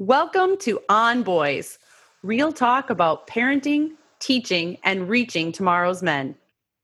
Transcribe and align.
Welcome 0.00 0.58
to 0.58 0.78
On 0.88 1.24
Boys, 1.24 1.80
real 2.22 2.52
talk 2.52 2.88
about 2.88 3.26
parenting, 3.26 3.94
teaching, 4.20 4.78
and 4.84 5.08
reaching 5.08 5.50
tomorrow's 5.50 6.04
men. 6.04 6.36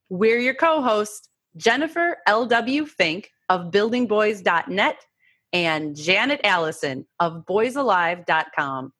We're 0.09 0.39
your 0.39 0.53
co 0.53 0.81
hosts, 0.81 1.29
Jennifer 1.55 2.17
L.W. 2.27 2.85
Fink 2.85 3.31
of 3.47 3.71
buildingboys.net 3.71 5.05
and 5.53 5.95
Janet 5.95 6.41
Allison 6.43 7.05
of 7.21 7.45
boysalive.com. 7.45 8.91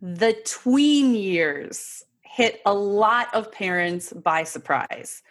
The 0.00 0.36
tween 0.44 1.14
years 1.14 2.02
hit 2.22 2.60
a 2.66 2.74
lot 2.74 3.32
of 3.32 3.52
parents 3.52 4.12
by 4.12 4.42
surprise 4.42 5.22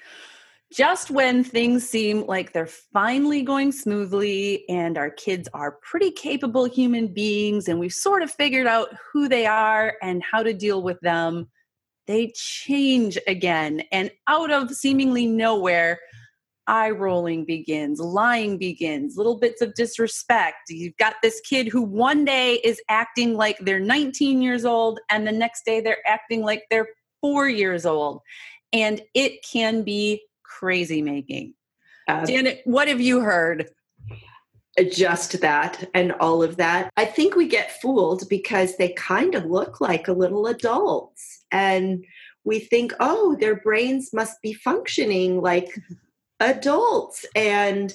just 0.71 1.09
when 1.09 1.43
things 1.43 1.88
seem 1.88 2.25
like 2.27 2.54
they're 2.54 2.67
finally 2.67 3.41
going 3.41 3.71
smoothly 3.71 4.68
and 4.69 4.97
our 4.97 5.10
kids 5.10 5.50
are 5.54 5.79
pretty 5.82 6.11
capable 6.11 6.65
human 6.65 7.07
beings 7.07 7.68
and 7.68 7.79
we've 7.79 7.93
sort 7.93 8.21
of 8.21 8.29
figured 8.29 8.68
out 8.68 8.89
who 9.11 9.27
they 9.27 9.47
are 9.47 9.96
and 10.04 10.21
how 10.24 10.43
to 10.43 10.54
deal 10.54 10.83
with 10.83 11.00
them, 11.01 11.50
they 12.05 12.32
change 12.36 13.18
again. 13.27 13.82
And 13.91 14.11
out 14.27 14.51
of 14.51 14.71
seemingly 14.71 15.25
nowhere, 15.25 16.00
eye 16.68 16.91
rolling 16.91 17.46
begins, 17.46 17.99
lying 17.99 18.60
begins, 18.60 19.18
little 19.18 19.39
bits 19.39 19.61
of 19.61 19.74
disrespect. 19.74 20.69
You've 20.69 20.97
got 20.97 21.15
this 21.24 21.41
kid 21.41 21.68
who 21.68 21.82
one 21.82 22.25
day 22.25 22.55
is 22.63 22.79
acting 22.89 23.33
like 23.33 23.57
they're 23.60 23.79
19 23.79 24.43
years 24.43 24.65
old 24.65 24.99
and 25.10 25.25
the 25.25 25.32
next 25.32 25.65
day 25.65 25.82
they're 25.82 26.07
acting 26.07 26.43
like 26.43 26.65
they're 26.69 26.89
four 27.21 27.49
years 27.49 27.88
old. 27.88 28.21
And 28.71 29.01
it 29.15 29.43
can 29.51 29.82
be 29.82 30.21
crazy 30.50 31.02
making. 31.02 31.54
Uh, 32.08 32.26
Janet, 32.26 32.62
what 32.66 32.88
have 32.88 33.00
you 33.00 33.22
heard? 33.22 33.70
Just 34.92 35.42
that 35.42 35.89
and 35.94 36.14
all 36.14 36.41
of 36.41 36.58
that. 36.58 36.89
I 36.97 37.06
think 37.06 37.36
we 37.36 37.47
get 37.47 37.80
fooled 37.81 38.28
because 38.30 38.78
they 38.78 38.89
kind 38.94 39.36
of 39.36 39.45
look 39.45 39.80
like 39.80 40.08
a 40.08 40.14
little 40.14 40.47
adults. 40.47 41.45
And 41.52 42.03
we 42.44 42.59
think, 42.59 42.94
oh, 43.00 43.36
their 43.39 43.58
brains 43.58 44.11
must 44.14 44.41
be 44.41 44.53
functioning 44.53 45.41
like 45.41 45.69
adults. 46.39 47.25
And 47.36 47.94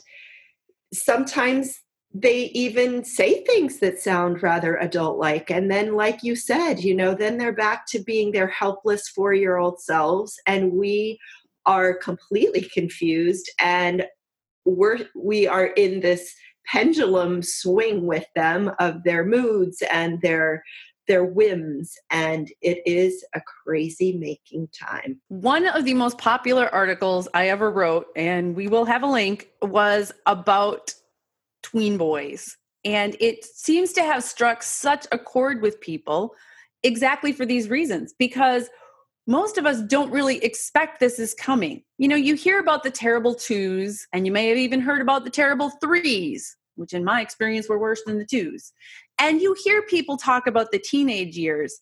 sometimes 0.93 1.81
they 2.13 2.45
even 2.55 3.05
say 3.05 3.43
things 3.43 3.81
that 3.81 3.99
sound 3.99 4.43
rather 4.43 4.77
adult 4.77 5.19
like. 5.19 5.51
And 5.51 5.69
then, 5.69 5.95
like 5.95 6.23
you 6.23 6.37
said, 6.37 6.81
you 6.81 6.95
know, 6.95 7.15
then 7.15 7.39
they're 7.39 7.53
back 7.53 7.87
to 7.89 7.99
being 7.99 8.31
their 8.31 8.47
helpless 8.47 9.09
four 9.09 9.35
year 9.35 9.57
old 9.57 9.81
selves. 9.81 10.39
And 10.47 10.73
we 10.73 11.19
are 11.67 11.95
completely 11.95 12.63
confused 12.63 13.51
and 13.59 14.05
we're 14.65 14.99
we 15.15 15.47
are 15.47 15.67
in 15.67 16.01
this 16.01 16.35
pendulum 16.67 17.43
swing 17.43 18.07
with 18.07 18.27
them 18.35 18.71
of 18.79 19.03
their 19.05 19.25
moods 19.25 19.83
and 19.93 20.21
their 20.23 20.63
their 21.07 21.25
whims 21.25 21.97
and 22.11 22.51
it 22.63 22.79
is 22.87 23.25
a 23.35 23.41
crazy 23.41 24.17
making 24.17 24.69
time. 24.69 25.21
One 25.29 25.67
of 25.67 25.85
the 25.85 25.93
most 25.93 26.17
popular 26.17 26.73
articles 26.75 27.29
I 27.35 27.49
ever 27.49 27.71
wrote 27.71 28.07
and 28.17 28.57
we 28.57 28.69
will 28.69 28.87
have 28.87 29.03
a 29.03 29.07
link 29.07 29.49
was 29.61 30.13
about 30.25 30.95
tween 31.63 31.99
boys 31.99 32.57
and 32.85 33.17
it 33.21 33.45
seems 33.45 33.93
to 33.95 34.03
have 34.03 34.25
struck 34.25 34.63
such 34.63 35.07
a 35.13 35.19
chord 35.19 35.61
with 35.61 35.81
people 35.81 36.35
exactly 36.83 37.33
for 37.33 37.47
these 37.47 37.69
reasons 37.69 38.15
because 38.19 38.69
most 39.27 39.57
of 39.57 39.67
us 39.67 39.81
don't 39.83 40.13
really 40.13 40.37
expect 40.45 41.01
this 41.01 41.19
is 41.19 41.35
coming. 41.35 41.83
You 41.99 42.09
know, 42.09 42.17
you 42.17 42.35
hear 42.35 42.59
about 42.59 42.83
the 42.83 42.91
terrible 42.91 43.35
twos, 43.35 44.07
and 44.13 44.27
you 44.27 44.33
may 44.33 44.49
have 44.49 44.59
even 44.59 44.81
heard 44.81 45.01
about 45.01 45.25
the 45.25 45.31
terrible 45.31 45.71
threes, 45.83 46.57
which 46.77 46.93
in 46.93 47.05
my 47.05 47.21
experience 47.21 47.69
were 47.69 47.79
worse 47.79 48.03
than 48.05 48.19
the 48.19 48.27
twos. 48.27 48.73
And 49.19 49.41
you 49.41 49.57
hear 49.65 49.83
people 49.83 50.17
talk 50.17 50.47
about 50.47 50.73
the 50.73 50.79
teenage 50.79 51.37
years, 51.37 51.79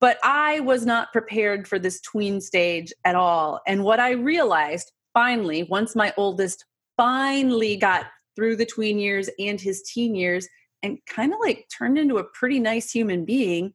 but 0.00 0.18
I 0.22 0.60
was 0.60 0.86
not 0.86 1.12
prepared 1.12 1.68
for 1.68 1.78
this 1.78 2.00
tween 2.00 2.40
stage 2.40 2.92
at 3.04 3.16
all. 3.16 3.60
And 3.66 3.84
what 3.84 4.00
I 4.00 4.12
realized 4.12 4.92
finally, 5.12 5.64
once 5.64 5.96
my 5.96 6.14
oldest 6.16 6.64
finally 6.96 7.76
got 7.76 8.06
through 8.36 8.56
the 8.56 8.66
tween 8.66 8.98
years 8.98 9.28
and 9.38 9.60
his 9.60 9.82
teen 9.82 10.14
years 10.14 10.48
and 10.82 10.98
kind 11.06 11.32
of 11.34 11.40
like 11.40 11.66
turned 11.76 11.98
into 11.98 12.18
a 12.18 12.24
pretty 12.24 12.60
nice 12.60 12.90
human 12.90 13.24
being, 13.24 13.74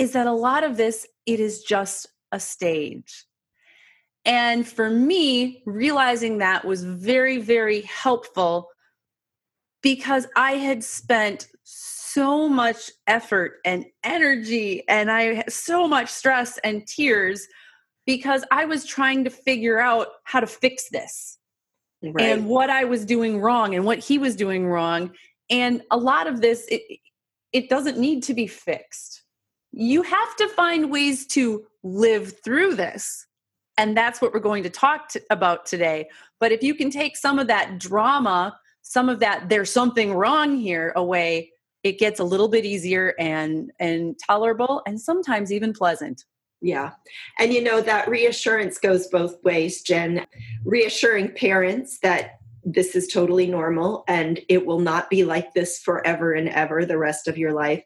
is 0.00 0.12
that 0.12 0.26
a 0.26 0.32
lot 0.32 0.64
of 0.64 0.76
this 0.76 1.06
it 1.26 1.40
is 1.40 1.62
just 1.62 2.08
a 2.32 2.40
stage. 2.40 3.26
And 4.24 4.66
for 4.66 4.90
me 4.90 5.62
realizing 5.66 6.38
that 6.38 6.64
was 6.64 6.84
very 6.84 7.38
very 7.38 7.82
helpful 7.82 8.68
because 9.82 10.26
i 10.36 10.52
had 10.52 10.84
spent 10.84 11.48
so 11.64 12.48
much 12.48 12.90
effort 13.06 13.60
and 13.64 13.86
energy 14.04 14.86
and 14.88 15.10
i 15.10 15.34
had 15.34 15.52
so 15.52 15.88
much 15.88 16.10
stress 16.10 16.58
and 16.58 16.86
tears 16.86 17.46
because 18.04 18.44
i 18.50 18.66
was 18.66 18.84
trying 18.84 19.24
to 19.24 19.30
figure 19.30 19.78
out 19.78 20.08
how 20.24 20.40
to 20.40 20.46
fix 20.46 20.90
this 20.90 21.38
right. 22.02 22.26
and 22.26 22.46
what 22.46 22.68
i 22.68 22.84
was 22.84 23.06
doing 23.06 23.40
wrong 23.40 23.74
and 23.74 23.84
what 23.84 23.98
he 23.98 24.18
was 24.18 24.36
doing 24.36 24.66
wrong. 24.66 25.10
And 25.48 25.82
a 25.90 25.96
lot 25.96 26.26
of 26.26 26.40
this 26.40 26.66
it 26.68 26.82
it 27.52 27.68
doesn't 27.68 27.98
need 27.98 28.22
to 28.24 28.34
be 28.34 28.46
fixed 28.46 29.19
you 29.72 30.02
have 30.02 30.36
to 30.36 30.48
find 30.48 30.90
ways 30.90 31.26
to 31.28 31.66
live 31.82 32.42
through 32.42 32.74
this. 32.74 33.26
And 33.78 33.96
that's 33.96 34.20
what 34.20 34.32
we're 34.34 34.40
going 34.40 34.62
to 34.64 34.70
talk 34.70 35.08
to, 35.10 35.22
about 35.30 35.64
today. 35.64 36.08
But 36.38 36.52
if 36.52 36.62
you 36.62 36.74
can 36.74 36.90
take 36.90 37.16
some 37.16 37.38
of 37.38 37.46
that 37.46 37.78
drama, 37.78 38.58
some 38.82 39.08
of 39.08 39.20
that 39.20 39.48
there's 39.48 39.70
something 39.70 40.12
wrong 40.12 40.58
here 40.58 40.92
away, 40.96 41.52
it 41.82 41.98
gets 41.98 42.20
a 42.20 42.24
little 42.24 42.48
bit 42.48 42.64
easier 42.64 43.14
and 43.18 43.72
and 43.78 44.16
tolerable 44.26 44.82
and 44.86 45.00
sometimes 45.00 45.52
even 45.52 45.72
pleasant. 45.72 46.24
Yeah. 46.60 46.90
And 47.38 47.54
you 47.54 47.62
know 47.62 47.80
that 47.80 48.08
reassurance 48.08 48.78
goes 48.78 49.06
both 49.06 49.42
ways, 49.42 49.80
Jen. 49.80 50.26
Reassuring 50.64 51.32
parents 51.32 52.00
that 52.00 52.40
this 52.64 52.94
is 52.94 53.08
totally 53.08 53.46
normal 53.46 54.04
and 54.06 54.40
it 54.48 54.66
will 54.66 54.80
not 54.80 55.08
be 55.08 55.24
like 55.24 55.54
this 55.54 55.78
forever 55.78 56.34
and 56.34 56.50
ever 56.50 56.84
the 56.84 56.98
rest 56.98 57.26
of 57.26 57.38
your 57.38 57.54
life 57.54 57.82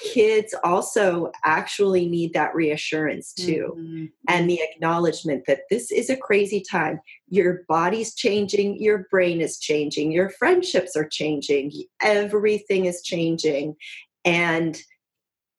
kids 0.00 0.54
also 0.64 1.30
actually 1.44 2.08
need 2.08 2.32
that 2.32 2.54
reassurance 2.54 3.32
too. 3.32 3.74
Mm-hmm. 3.76 4.04
and 4.28 4.48
the 4.48 4.60
acknowledgement 4.62 5.44
that 5.46 5.60
this 5.70 5.90
is 5.90 6.10
a 6.10 6.16
crazy 6.16 6.62
time. 6.68 7.00
Your 7.28 7.64
body's 7.68 8.14
changing 8.14 8.80
your 8.80 9.06
brain 9.10 9.40
is 9.40 9.58
changing 9.58 10.12
your 10.12 10.30
friendships 10.30 10.96
are 10.96 11.08
changing 11.08 11.72
everything 12.02 12.86
is 12.86 13.02
changing. 13.02 13.76
And 14.24 14.80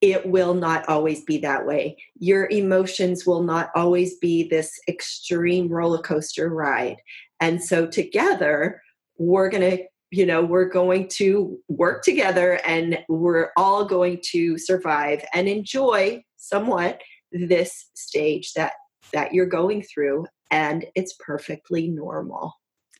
it 0.00 0.26
will 0.26 0.54
not 0.54 0.88
always 0.88 1.22
be 1.24 1.38
that 1.38 1.64
way. 1.64 1.96
Your 2.18 2.48
emotions 2.50 3.24
will 3.24 3.44
not 3.44 3.70
always 3.76 4.16
be 4.18 4.48
this 4.48 4.72
extreme 4.88 5.68
roller 5.68 6.02
coaster 6.02 6.48
ride. 6.48 6.96
And 7.40 7.62
so 7.62 7.86
together 7.86 8.82
we're 9.16 9.48
going 9.48 9.78
to 9.78 9.84
you 10.12 10.26
know 10.26 10.42
we're 10.42 10.68
going 10.68 11.08
to 11.08 11.58
work 11.68 12.04
together 12.04 12.60
and 12.64 12.98
we're 13.08 13.50
all 13.56 13.84
going 13.84 14.20
to 14.22 14.58
survive 14.58 15.24
and 15.32 15.48
enjoy 15.48 16.22
somewhat 16.36 17.00
this 17.32 17.90
stage 17.94 18.52
that 18.52 18.74
that 19.12 19.32
you're 19.32 19.46
going 19.46 19.82
through 19.82 20.26
and 20.50 20.84
it's 20.94 21.14
perfectly 21.18 21.88
normal 21.88 22.52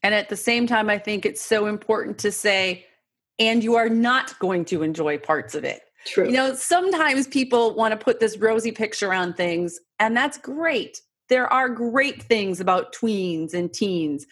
and 0.02 0.14
at 0.14 0.28
the 0.28 0.36
same 0.36 0.66
time 0.66 0.88
i 0.90 0.98
think 0.98 1.24
it's 1.24 1.42
so 1.42 1.66
important 1.66 2.18
to 2.18 2.32
say 2.32 2.84
and 3.38 3.62
you 3.62 3.76
are 3.76 3.90
not 3.90 4.36
going 4.38 4.64
to 4.64 4.82
enjoy 4.82 5.16
parts 5.18 5.54
of 5.54 5.64
it 5.64 5.82
True. 6.04 6.26
You 6.26 6.32
know, 6.32 6.54
sometimes 6.54 7.28
people 7.28 7.76
want 7.76 7.92
to 7.92 8.04
put 8.04 8.18
this 8.18 8.36
rosy 8.36 8.72
picture 8.72 9.14
on 9.14 9.32
things, 9.34 9.78
and 10.00 10.16
that's 10.16 10.36
great. 10.36 11.00
There 11.28 11.50
are 11.52 11.68
great 11.68 12.22
things 12.24 12.58
about 12.58 12.92
tweens 12.92 13.54
and 13.54 13.72
teens 13.72 14.26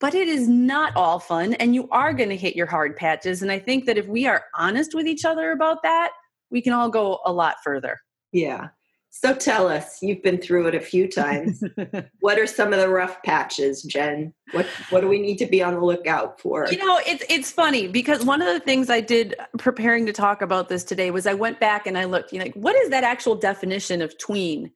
but 0.00 0.14
it 0.14 0.28
is 0.28 0.48
not 0.48 0.96
all 0.96 1.18
fun 1.18 1.54
and 1.54 1.74
you 1.74 1.88
are 1.90 2.12
going 2.12 2.30
to 2.30 2.36
hit 2.36 2.56
your 2.56 2.66
hard 2.66 2.96
patches 2.96 3.42
and 3.42 3.52
i 3.52 3.58
think 3.58 3.86
that 3.86 3.98
if 3.98 4.06
we 4.06 4.26
are 4.26 4.44
honest 4.56 4.94
with 4.94 5.06
each 5.06 5.24
other 5.24 5.52
about 5.52 5.82
that 5.82 6.10
we 6.50 6.60
can 6.60 6.72
all 6.72 6.90
go 6.90 7.20
a 7.24 7.32
lot 7.32 7.56
further. 7.64 7.98
Yeah. 8.32 8.68
So 9.12 9.34
tell 9.34 9.66
us 9.66 9.98
you've 10.02 10.22
been 10.22 10.38
through 10.38 10.68
it 10.68 10.74
a 10.76 10.80
few 10.80 11.08
times. 11.08 11.64
What 12.20 12.38
are 12.38 12.46
some 12.46 12.72
of 12.72 12.78
the 12.78 12.88
rough 12.88 13.20
patches 13.24 13.82
jen? 13.82 14.32
What 14.52 14.66
what 14.90 15.00
do 15.00 15.08
we 15.08 15.18
need 15.18 15.36
to 15.38 15.46
be 15.46 15.62
on 15.62 15.74
the 15.74 15.80
lookout 15.80 16.40
for? 16.40 16.68
You 16.70 16.76
know 16.76 17.00
it's 17.04 17.24
it's 17.28 17.50
funny 17.50 17.88
because 17.88 18.24
one 18.24 18.40
of 18.40 18.48
the 18.48 18.60
things 18.60 18.88
i 18.90 19.00
did 19.00 19.34
preparing 19.58 20.06
to 20.06 20.12
talk 20.12 20.42
about 20.42 20.68
this 20.68 20.84
today 20.84 21.10
was 21.10 21.26
i 21.26 21.34
went 21.34 21.58
back 21.58 21.86
and 21.86 21.98
i 21.98 22.04
looked 22.04 22.32
you 22.32 22.38
know 22.38 22.44
like 22.44 22.54
what 22.54 22.76
is 22.76 22.90
that 22.90 23.02
actual 23.02 23.34
definition 23.34 24.00
of 24.02 24.16
tween 24.18 24.70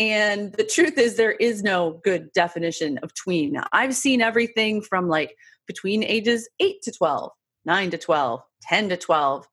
and 0.00 0.52
the 0.54 0.64
truth 0.64 0.96
is, 0.96 1.16
there 1.16 1.32
is 1.32 1.62
no 1.62 2.00
good 2.02 2.32
definition 2.32 2.98
of 3.02 3.12
tween. 3.12 3.60
I've 3.72 3.94
seen 3.94 4.22
everything 4.22 4.80
from 4.80 5.08
like 5.08 5.36
between 5.66 6.02
ages 6.02 6.48
8 6.58 6.80
to 6.82 6.92
12, 6.92 7.30
9 7.66 7.90
to 7.90 7.98
12, 7.98 8.42
10 8.62 8.88
to 8.88 8.96
12. 8.96 9.46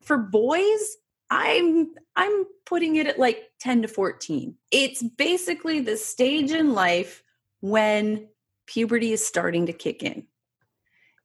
For 0.00 0.16
boys, 0.16 0.96
I'm 1.30 1.92
I'm 2.16 2.44
putting 2.64 2.96
it 2.96 3.06
at 3.06 3.18
like 3.18 3.50
10 3.60 3.82
to 3.82 3.88
14. 3.88 4.54
It's 4.70 5.02
basically 5.02 5.80
the 5.80 5.98
stage 5.98 6.50
in 6.50 6.72
life 6.72 7.22
when 7.60 8.28
puberty 8.66 9.12
is 9.12 9.24
starting 9.24 9.66
to 9.66 9.72
kick 9.72 10.02
in. 10.02 10.26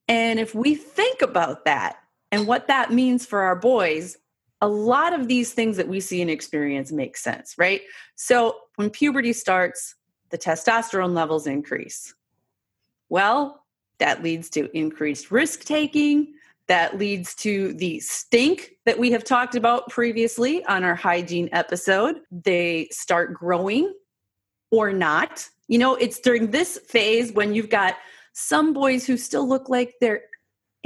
And 0.10 0.40
if 0.40 0.54
we 0.54 0.76
think 0.76 1.22
about 1.22 1.66
that 1.66 1.98
and 2.32 2.46
what 2.46 2.68
that 2.68 2.92
means 2.92 3.26
for 3.26 3.42
our 3.42 3.56
boys, 3.56 4.18
a 4.62 4.68
lot 4.68 5.14
of 5.14 5.28
these 5.28 5.54
things 5.54 5.78
that 5.78 5.88
we 5.88 6.00
see 6.00 6.22
and 6.22 6.32
experience 6.32 6.92
make 6.92 7.18
sense, 7.18 7.56
right? 7.58 7.82
So 8.16 8.58
when 8.76 8.90
puberty 8.90 9.34
starts, 9.34 9.96
the 10.30 10.38
testosterone 10.38 11.14
levels 11.14 11.48
increase. 11.48 12.14
Well, 13.10 13.64
that 14.00 14.24
leads 14.24 14.50
to 14.52 14.70
increased 14.78 15.32
risk 15.32 15.64
taking. 15.64 16.34
That 16.68 16.98
leads 16.98 17.34
to 17.36 17.74
the 17.74 18.00
stink 18.02 18.72
that 18.86 19.00
we 19.00 19.12
have 19.12 19.24
talked 19.24 19.56
about 19.56 19.90
previously 19.90 20.66
on 20.66 20.84
our 20.84 20.96
hygiene 20.96 21.50
episode. 21.52 22.18
They 22.30 22.90
start 22.92 23.34
growing 23.34 23.94
or 24.72 24.92
not. 24.92 25.48
You 25.68 25.78
know, 25.78 25.96
it's 25.96 26.20
during 26.20 26.52
this 26.52 26.78
phase 26.88 27.32
when 27.32 27.54
you've 27.54 27.70
got 27.70 27.96
some 28.34 28.74
boys 28.74 29.06
who 29.06 29.18
still 29.18 29.48
look 29.48 29.70
like 29.70 29.96
they're 30.02 30.24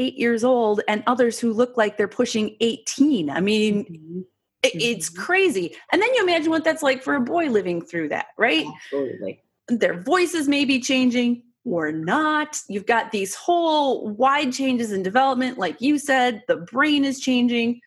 eight 0.01 0.17
years 0.17 0.43
old 0.43 0.81
and 0.87 1.03
others 1.05 1.39
who 1.39 1.53
look 1.53 1.77
like 1.77 1.95
they're 1.95 2.07
pushing 2.07 2.55
18. 2.59 3.29
I 3.29 3.39
mean, 3.39 3.85
mm-hmm. 3.85 4.21
it's 4.63 5.09
mm-hmm. 5.09 5.21
crazy. 5.21 5.75
And 5.91 6.01
then 6.01 6.13
you 6.15 6.23
imagine 6.23 6.49
what 6.49 6.63
that's 6.63 6.83
like 6.83 7.03
for 7.03 7.15
a 7.15 7.21
boy 7.21 7.45
living 7.49 7.81
through 7.81 8.09
that, 8.09 8.27
right? 8.37 8.65
Absolutely. 8.85 9.43
Their 9.67 10.01
voices 10.01 10.47
may 10.47 10.65
be 10.65 10.79
changing 10.79 11.43
or 11.63 11.91
not. 11.91 12.59
You've 12.67 12.87
got 12.87 13.11
these 13.11 13.35
whole 13.35 14.09
wide 14.09 14.51
changes 14.51 14.91
in 14.91 15.03
development. 15.03 15.59
Like 15.59 15.79
you 15.79 15.99
said, 15.99 16.43
the 16.47 16.57
brain 16.57 17.05
is 17.05 17.19
changing. 17.19 17.79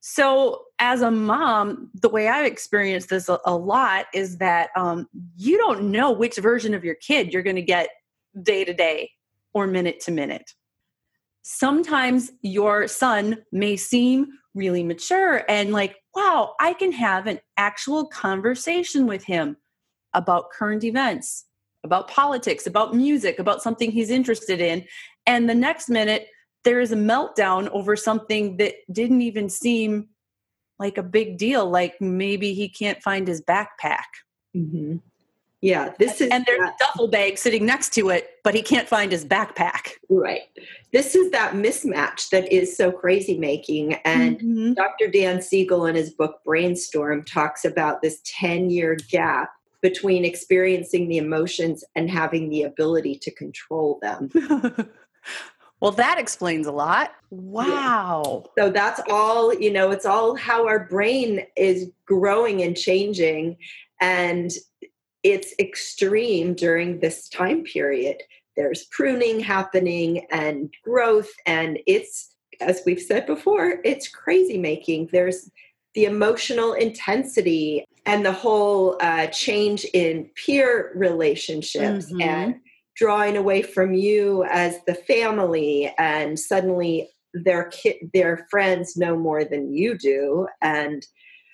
So, 0.00 0.62
as 0.78 1.00
a 1.00 1.10
mom, 1.10 1.90
the 1.94 2.10
way 2.10 2.28
I've 2.28 2.44
experienced 2.44 3.08
this 3.08 3.30
a, 3.30 3.40
a 3.46 3.56
lot 3.56 4.06
is 4.12 4.36
that 4.38 4.68
um, 4.76 5.08
you 5.36 5.56
don't 5.56 5.90
know 5.90 6.12
which 6.12 6.36
version 6.36 6.74
of 6.74 6.84
your 6.84 6.94
kid 6.96 7.32
you're 7.32 7.42
going 7.42 7.56
to 7.56 7.62
get 7.62 7.88
day 8.42 8.64
to 8.64 8.74
day 8.74 9.10
or 9.54 9.66
minute 9.66 10.00
to 10.00 10.12
minute. 10.12 10.52
Sometimes 11.48 12.32
your 12.42 12.88
son 12.88 13.44
may 13.52 13.76
seem 13.76 14.26
really 14.56 14.82
mature 14.82 15.44
and 15.48 15.70
like, 15.70 15.94
wow, 16.12 16.56
I 16.58 16.72
can 16.72 16.90
have 16.90 17.28
an 17.28 17.38
actual 17.56 18.08
conversation 18.08 19.06
with 19.06 19.22
him 19.22 19.56
about 20.12 20.50
current 20.50 20.82
events, 20.82 21.44
about 21.84 22.08
politics, 22.08 22.66
about 22.66 22.96
music, 22.96 23.38
about 23.38 23.62
something 23.62 23.92
he's 23.92 24.10
interested 24.10 24.60
in. 24.60 24.84
And 25.24 25.48
the 25.48 25.54
next 25.54 25.88
minute, 25.88 26.26
there 26.64 26.80
is 26.80 26.90
a 26.90 26.96
meltdown 26.96 27.68
over 27.68 27.94
something 27.94 28.56
that 28.56 28.74
didn't 28.90 29.22
even 29.22 29.48
seem 29.48 30.08
like 30.80 30.98
a 30.98 31.02
big 31.04 31.38
deal, 31.38 31.70
like 31.70 32.00
maybe 32.00 32.54
he 32.54 32.68
can't 32.68 33.00
find 33.04 33.28
his 33.28 33.40
backpack. 33.40 34.06
Mm-hmm. 34.56 34.96
Yeah, 35.62 35.94
this 35.98 36.20
is 36.20 36.30
and 36.30 36.44
there's 36.46 36.60
that, 36.60 36.74
a 36.74 36.84
duffel 36.84 37.08
bag 37.08 37.38
sitting 37.38 37.64
next 37.64 37.94
to 37.94 38.10
it, 38.10 38.38
but 38.44 38.54
he 38.54 38.62
can't 38.62 38.88
find 38.88 39.10
his 39.10 39.24
backpack. 39.24 39.92
Right. 40.10 40.42
This 40.92 41.14
is 41.14 41.30
that 41.30 41.54
mismatch 41.54 42.28
that 42.28 42.52
is 42.52 42.76
so 42.76 42.92
crazy 42.92 43.38
making. 43.38 43.94
And 44.04 44.38
mm-hmm. 44.38 44.72
Dr. 44.74 45.08
Dan 45.08 45.40
Siegel 45.40 45.86
in 45.86 45.94
his 45.94 46.10
book 46.10 46.40
Brainstorm 46.44 47.24
talks 47.24 47.64
about 47.64 48.02
this 48.02 48.20
10 48.24 48.70
year 48.70 48.96
gap 49.10 49.50
between 49.80 50.24
experiencing 50.24 51.08
the 51.08 51.18
emotions 51.18 51.84
and 51.94 52.10
having 52.10 52.50
the 52.50 52.64
ability 52.64 53.16
to 53.16 53.30
control 53.30 53.98
them. 54.02 54.30
well, 55.80 55.92
that 55.92 56.18
explains 56.18 56.66
a 56.66 56.72
lot. 56.72 57.12
Wow. 57.30 58.44
Yeah. 58.56 58.64
So 58.64 58.70
that's 58.70 59.00
all, 59.08 59.54
you 59.54 59.72
know, 59.72 59.90
it's 59.90 60.06
all 60.06 60.36
how 60.36 60.66
our 60.66 60.86
brain 60.86 61.46
is 61.56 61.90
growing 62.04 62.62
and 62.62 62.76
changing. 62.76 63.56
And 64.00 64.50
it's 65.26 65.52
extreme 65.58 66.54
during 66.54 67.00
this 67.00 67.28
time 67.28 67.64
period. 67.64 68.22
There's 68.56 68.84
pruning 68.92 69.40
happening 69.40 70.24
and 70.30 70.72
growth, 70.84 71.30
and 71.46 71.80
it's, 71.84 72.36
as 72.60 72.82
we've 72.86 73.02
said 73.02 73.26
before, 73.26 73.80
it's 73.84 74.06
crazy 74.06 74.56
making. 74.56 75.08
There's 75.10 75.50
the 75.96 76.04
emotional 76.04 76.74
intensity 76.74 77.84
and 78.06 78.24
the 78.24 78.32
whole 78.32 78.98
uh, 79.00 79.26
change 79.26 79.84
in 79.92 80.30
peer 80.36 80.92
relationships 80.94 82.06
mm-hmm. 82.06 82.22
and 82.22 82.54
drawing 82.96 83.36
away 83.36 83.62
from 83.62 83.94
you 83.94 84.44
as 84.48 84.78
the 84.86 84.94
family 84.94 85.92
and 85.98 86.38
suddenly 86.38 87.10
their 87.34 87.64
kid 87.64 87.96
their 88.14 88.46
friends 88.48 88.96
know 88.96 89.18
more 89.18 89.44
than 89.44 89.74
you 89.74 89.98
do 89.98 90.46
and 90.62 91.06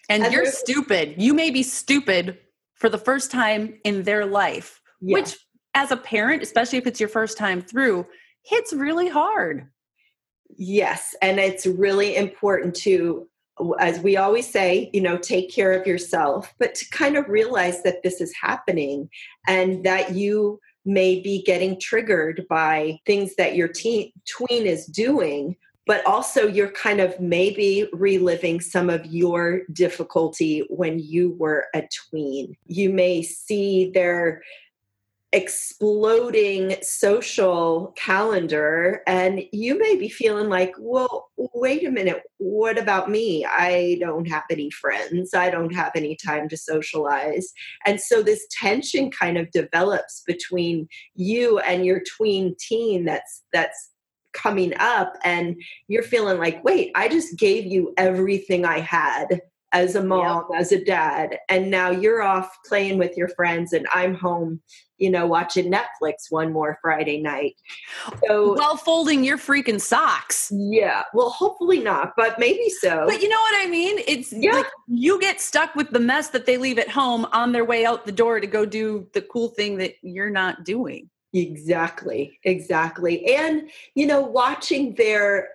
and, 0.09 0.23
and 0.23 0.33
you're 0.33 0.47
stupid 0.47 1.15
you 1.19 1.35
may 1.35 1.51
be 1.51 1.65
stupid 1.65 2.39
for 2.83 2.91
the 2.91 2.99
first 2.99 3.31
time 3.31 3.79
in 3.85 4.03
their 4.03 4.27
life 4.27 4.83
yeah. 5.01 5.15
which 5.15 5.39
as 5.75 5.91
a 5.91 5.97
parent 5.97 6.43
especially 6.43 6.79
if 6.79 6.87
it's 6.87 7.01
your 7.01 7.09
first 7.09 7.39
time 7.39 7.63
through 7.63 8.07
hits 8.45 8.73
really 8.75 9.09
hard 9.09 9.69
yes 10.57 11.15
and 11.23 11.41
it's 11.41 11.65
really 11.67 12.17
important 12.17 12.75
to 12.75 13.27
as 13.79 14.01
we 14.01 14.17
always 14.17 14.51
say, 14.51 14.91
you 14.93 15.01
know, 15.01 15.17
take 15.17 15.53
care 15.53 15.73
of 15.73 15.87
yourself, 15.87 16.53
but 16.59 16.75
to 16.75 16.89
kind 16.91 17.17
of 17.17 17.29
realize 17.29 17.83
that 17.83 18.03
this 18.03 18.21
is 18.21 18.35
happening 18.41 19.09
and 19.47 19.85
that 19.85 20.15
you 20.15 20.59
may 20.85 21.21
be 21.21 21.43
getting 21.43 21.79
triggered 21.79 22.45
by 22.49 22.99
things 23.07 23.37
that 23.37 23.55
your 23.55 23.69
teen, 23.69 24.11
tween 24.29 24.67
is 24.67 24.87
doing, 24.87 25.57
but 25.87 26.05
also 26.07 26.47
you're 26.47 26.71
kind 26.71 27.01
of 27.01 27.19
maybe 27.19 27.89
reliving 27.93 28.61
some 28.61 28.89
of 28.89 29.07
your 29.07 29.63
difficulty 29.73 30.65
when 30.69 30.99
you 30.99 31.35
were 31.39 31.67
a 31.75 31.89
tween. 32.09 32.57
You 32.67 32.91
may 32.91 33.23
see 33.23 33.91
their 33.91 34.43
exploding 35.35 36.77
social 36.83 37.95
calendar 37.97 39.03
and 39.07 39.43
you 39.51 39.79
may 39.79 39.97
be 39.97 40.11
feeling 40.11 40.51
like 40.51 40.75
well 40.79 41.31
wait 41.55 41.87
a 41.87 41.91
minute 41.91 42.23
what 42.43 42.77
about 42.77 43.11
me? 43.11 43.45
I 43.45 43.97
don't 44.01 44.29
have 44.29 44.43
any 44.51 44.71
friends. 44.71 45.33
I 45.33 45.49
don't 45.49 45.75
have 45.75 45.93
any 45.95 46.17
time 46.17 46.49
to 46.49 46.57
socialize. 46.57 47.53
And 47.87 48.01
so 48.01 48.23
this 48.23 48.47
tension 48.51 49.11
kind 49.11 49.39
of 49.39 49.51
develops 49.53 50.23
between 50.27 50.89
you 51.15 51.59
and 51.61 51.87
your 51.87 52.03
tween 52.17 52.57
teen 52.59 53.05
that's 53.05 53.43
that's 53.53 53.92
coming 54.33 54.73
up 54.79 55.17
and 55.25 55.61
you're 55.89 56.03
feeling 56.03 56.39
like 56.39 56.63
wait 56.65 56.91
i 56.95 57.09
just 57.09 57.39
gave 57.39 57.67
you 57.67 57.93
everything 57.97 58.65
i 58.65 58.79
had 58.79 59.41
as 59.73 59.95
a 59.95 60.05
mom, 60.05 60.45
yep. 60.51 60.61
as 60.61 60.71
a 60.71 60.85
dad, 60.85 61.39
and 61.49 61.71
now 61.71 61.91
you're 61.91 62.23
off 62.23 62.59
playing 62.67 62.99
with 62.99 63.17
your 63.17 63.29
friends, 63.29 63.73
and 63.73 63.87
I'm 63.93 64.15
home, 64.15 64.61
you 64.99 65.11
know, 65.11 65.27
watching 65.27 65.73
Netflix 65.73 66.31
one 66.31 66.53
more 66.53 66.79
Friday 66.83 67.21
night. 67.23 67.55
So, 68.27 68.55
while 68.55 68.77
folding 68.77 69.25
your 69.25 69.39
freaking 69.39 69.81
socks. 69.81 70.53
Yeah, 70.55 71.05
well, 71.15 71.31
hopefully 71.31 71.81
not, 71.81 72.13
but 72.17 72.39
maybe 72.39 72.69
so. 72.69 73.07
But 73.07 73.23
you 73.23 73.29
know 73.31 73.41
what 73.41 73.67
I 73.67 73.71
mean? 73.71 73.99
It's 74.07 74.33
yeah. 74.33 74.53
like 74.53 74.67
you 74.89 75.19
get 75.21 75.41
stuck 75.41 75.75
with 75.75 75.91
the 75.91 76.01
mess 76.01 76.29
that 76.31 76.45
they 76.45 76.59
leave 76.59 76.79
at 76.79 76.91
home 76.91 77.27
on 77.33 77.53
their 77.53 77.65
way 77.65 77.87
out 77.87 78.05
the 78.05 78.13
door 78.13 78.41
to 78.41 78.47
go 78.47 78.67
do 78.67 79.09
the 79.15 79.23
cool 79.23 79.49
thing 79.49 79.79
that 79.79 79.95
you're 80.03 80.31
not 80.31 80.65
doing. 80.65 81.09
Exactly, 81.35 82.39
exactly. 82.45 83.35
And, 83.35 83.71
you 83.95 84.07
know, 84.07 84.21
watching 84.21 84.95
their 84.95 85.49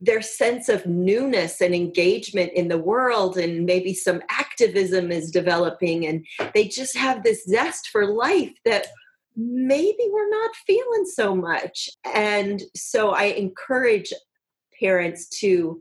their 0.00 0.22
sense 0.22 0.68
of 0.68 0.86
newness 0.86 1.60
and 1.60 1.74
engagement 1.74 2.52
in 2.52 2.68
the 2.68 2.78
world 2.78 3.36
and 3.36 3.66
maybe 3.66 3.92
some 3.92 4.22
activism 4.30 5.10
is 5.10 5.28
developing 5.28 6.06
and 6.06 6.24
they 6.54 6.68
just 6.68 6.96
have 6.96 7.24
this 7.24 7.44
zest 7.46 7.88
for 7.88 8.06
life 8.06 8.52
that 8.64 8.86
maybe 9.36 10.04
we're 10.10 10.30
not 10.30 10.54
feeling 10.66 11.04
so 11.04 11.34
much 11.34 11.88
and 12.14 12.62
so 12.76 13.10
i 13.10 13.24
encourage 13.24 14.12
parents 14.78 15.26
to 15.28 15.80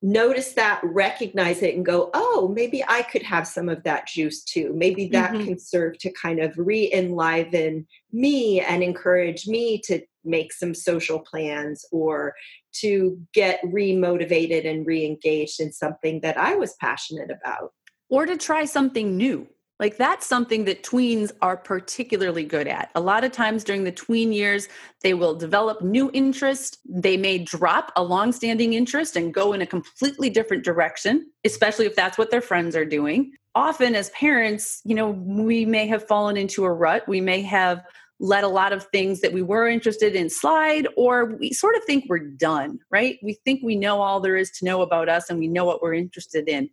notice 0.00 0.52
that 0.52 0.80
recognize 0.84 1.60
it 1.60 1.74
and 1.74 1.84
go 1.84 2.08
oh 2.14 2.52
maybe 2.54 2.84
i 2.86 3.02
could 3.02 3.22
have 3.22 3.48
some 3.48 3.68
of 3.68 3.82
that 3.82 4.06
juice 4.06 4.44
too 4.44 4.72
maybe 4.76 5.08
that 5.08 5.32
mm-hmm. 5.32 5.44
can 5.44 5.58
serve 5.58 5.98
to 5.98 6.08
kind 6.12 6.38
of 6.38 6.54
re-enliven 6.56 7.84
me 8.12 8.60
and 8.60 8.84
encourage 8.84 9.48
me 9.48 9.80
to 9.84 10.00
make 10.28 10.52
some 10.52 10.74
social 10.74 11.18
plans 11.18 11.84
or 11.90 12.34
to 12.72 13.18
get 13.32 13.60
re-motivated 13.64 14.66
and 14.66 14.86
re-engaged 14.86 15.60
in 15.60 15.72
something 15.72 16.20
that 16.20 16.36
I 16.36 16.54
was 16.54 16.74
passionate 16.80 17.30
about. 17.30 17.72
Or 18.10 18.26
to 18.26 18.36
try 18.36 18.64
something 18.64 19.16
new. 19.16 19.48
Like 19.80 19.96
that's 19.96 20.26
something 20.26 20.64
that 20.64 20.82
tweens 20.82 21.30
are 21.40 21.56
particularly 21.56 22.44
good 22.44 22.66
at. 22.66 22.90
A 22.94 23.00
lot 23.00 23.22
of 23.22 23.30
times 23.30 23.62
during 23.62 23.84
the 23.84 23.92
tween 23.92 24.32
years, 24.32 24.68
they 25.02 25.14
will 25.14 25.34
develop 25.34 25.82
new 25.82 26.10
interest. 26.12 26.78
They 26.88 27.16
may 27.16 27.38
drop 27.38 27.92
a 27.94 28.02
long-standing 28.02 28.72
interest 28.72 29.14
and 29.14 29.32
go 29.32 29.52
in 29.52 29.62
a 29.62 29.66
completely 29.66 30.30
different 30.30 30.64
direction, 30.64 31.30
especially 31.44 31.86
if 31.86 31.94
that's 31.94 32.18
what 32.18 32.30
their 32.30 32.40
friends 32.40 32.74
are 32.74 32.84
doing. 32.84 33.32
Often 33.54 33.94
as 33.94 34.10
parents, 34.10 34.80
you 34.84 34.94
know, 34.94 35.10
we 35.10 35.64
may 35.64 35.86
have 35.86 36.06
fallen 36.06 36.36
into 36.36 36.64
a 36.64 36.72
rut. 36.72 37.06
We 37.06 37.20
may 37.20 37.42
have 37.42 37.84
let 38.20 38.42
a 38.42 38.48
lot 38.48 38.72
of 38.72 38.84
things 38.86 39.20
that 39.20 39.32
we 39.32 39.42
were 39.42 39.68
interested 39.68 40.16
in 40.16 40.28
slide, 40.28 40.88
or 40.96 41.36
we 41.36 41.52
sort 41.52 41.76
of 41.76 41.84
think 41.84 42.06
we're 42.08 42.18
done, 42.18 42.80
right? 42.90 43.16
We 43.22 43.34
think 43.44 43.62
we 43.62 43.76
know 43.76 44.00
all 44.00 44.18
there 44.18 44.36
is 44.36 44.50
to 44.58 44.64
know 44.64 44.82
about 44.82 45.08
us 45.08 45.30
and 45.30 45.38
we 45.38 45.46
know 45.46 45.64
what 45.64 45.82
we're 45.82 45.94
interested 45.94 46.48
in. 46.48 46.68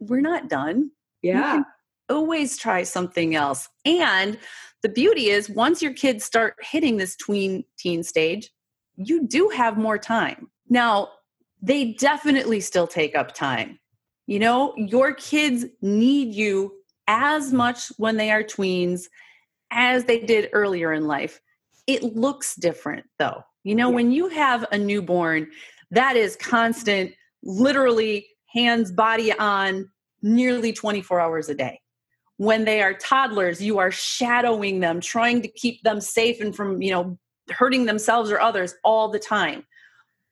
We're 0.00 0.20
not 0.20 0.50
done. 0.50 0.90
Yeah. 1.22 1.62
Always 2.08 2.56
try 2.56 2.82
something 2.82 3.34
else. 3.34 3.68
And 3.84 4.38
the 4.82 4.88
beauty 4.88 5.30
is, 5.30 5.50
once 5.50 5.82
your 5.82 5.92
kids 5.92 6.24
start 6.24 6.54
hitting 6.60 6.96
this 6.96 7.16
tween 7.16 7.64
teen 7.78 8.02
stage, 8.02 8.50
you 8.96 9.26
do 9.26 9.48
have 9.48 9.76
more 9.76 9.98
time. 9.98 10.48
Now, 10.68 11.08
they 11.62 11.92
definitely 11.94 12.60
still 12.60 12.86
take 12.86 13.16
up 13.16 13.34
time. 13.34 13.78
You 14.26 14.38
know, 14.38 14.74
your 14.76 15.14
kids 15.14 15.64
need 15.80 16.34
you 16.34 16.72
as 17.06 17.52
much 17.52 17.88
when 17.96 18.16
they 18.16 18.30
are 18.30 18.42
tweens 18.42 19.04
as 19.70 20.04
they 20.04 20.20
did 20.20 20.50
earlier 20.52 20.92
in 20.92 21.06
life. 21.06 21.40
It 21.86 22.02
looks 22.02 22.56
different 22.56 23.06
though. 23.18 23.42
You 23.64 23.74
know, 23.74 23.90
when 23.90 24.12
you 24.12 24.28
have 24.28 24.64
a 24.70 24.78
newborn, 24.78 25.48
that 25.90 26.16
is 26.16 26.36
constant, 26.36 27.12
literally 27.42 28.26
hands, 28.52 28.92
body 28.92 29.32
on 29.32 29.88
nearly 30.22 30.72
24 30.72 31.20
hours 31.20 31.48
a 31.48 31.54
day. 31.54 31.80
When 32.38 32.64
they 32.64 32.82
are 32.82 32.94
toddlers, 32.94 33.62
you 33.62 33.78
are 33.78 33.90
shadowing 33.90 34.80
them, 34.80 35.00
trying 35.00 35.42
to 35.42 35.48
keep 35.48 35.82
them 35.82 36.00
safe 36.00 36.40
and 36.40 36.54
from, 36.54 36.82
you 36.82 36.90
know, 36.90 37.18
hurting 37.50 37.86
themselves 37.86 38.30
or 38.30 38.40
others 38.40 38.74
all 38.84 39.08
the 39.08 39.18
time. 39.18 39.64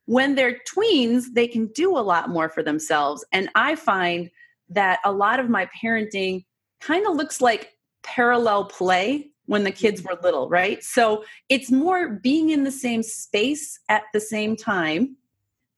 When 0.07 0.35
they're 0.35 0.61
tweens, 0.75 1.27
they 1.33 1.49
can 1.49 1.69
do 1.69 1.97
a 1.97 2.01
lot 2.01 2.29
more 2.29 2.49
for 2.49 2.63
themselves. 2.63 3.25
And 3.33 3.49
I 3.55 3.75
find 3.75 4.31
that 4.69 5.01
a 5.05 5.13
lot 5.13 5.41
of 5.41 5.49
my 5.49 5.69
parenting 5.83 6.45
kind 6.81 7.07
of 7.07 7.17
looks 7.17 7.41
like 7.41 7.73
parallel 8.03 8.67
play 8.67 9.31
when 9.47 9.65
the 9.65 9.71
kids 9.71 10.03
were 10.03 10.19
little, 10.23 10.49
right? 10.49 10.83
So 10.83 11.25
it's 11.49 11.71
more 11.71 12.09
being 12.23 12.51
in 12.51 12.65
the 12.65 12.73
same 12.73 13.03
space 13.03 13.79
at 13.89 14.03
the 14.13 14.21
same 14.21 14.57
time 14.57 15.17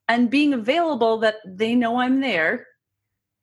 and 0.08 0.30
being 0.30 0.52
available 0.52 1.18
that 1.18 1.36
they 1.44 1.74
know 1.74 2.00
I'm 2.00 2.20
there. 2.20 2.66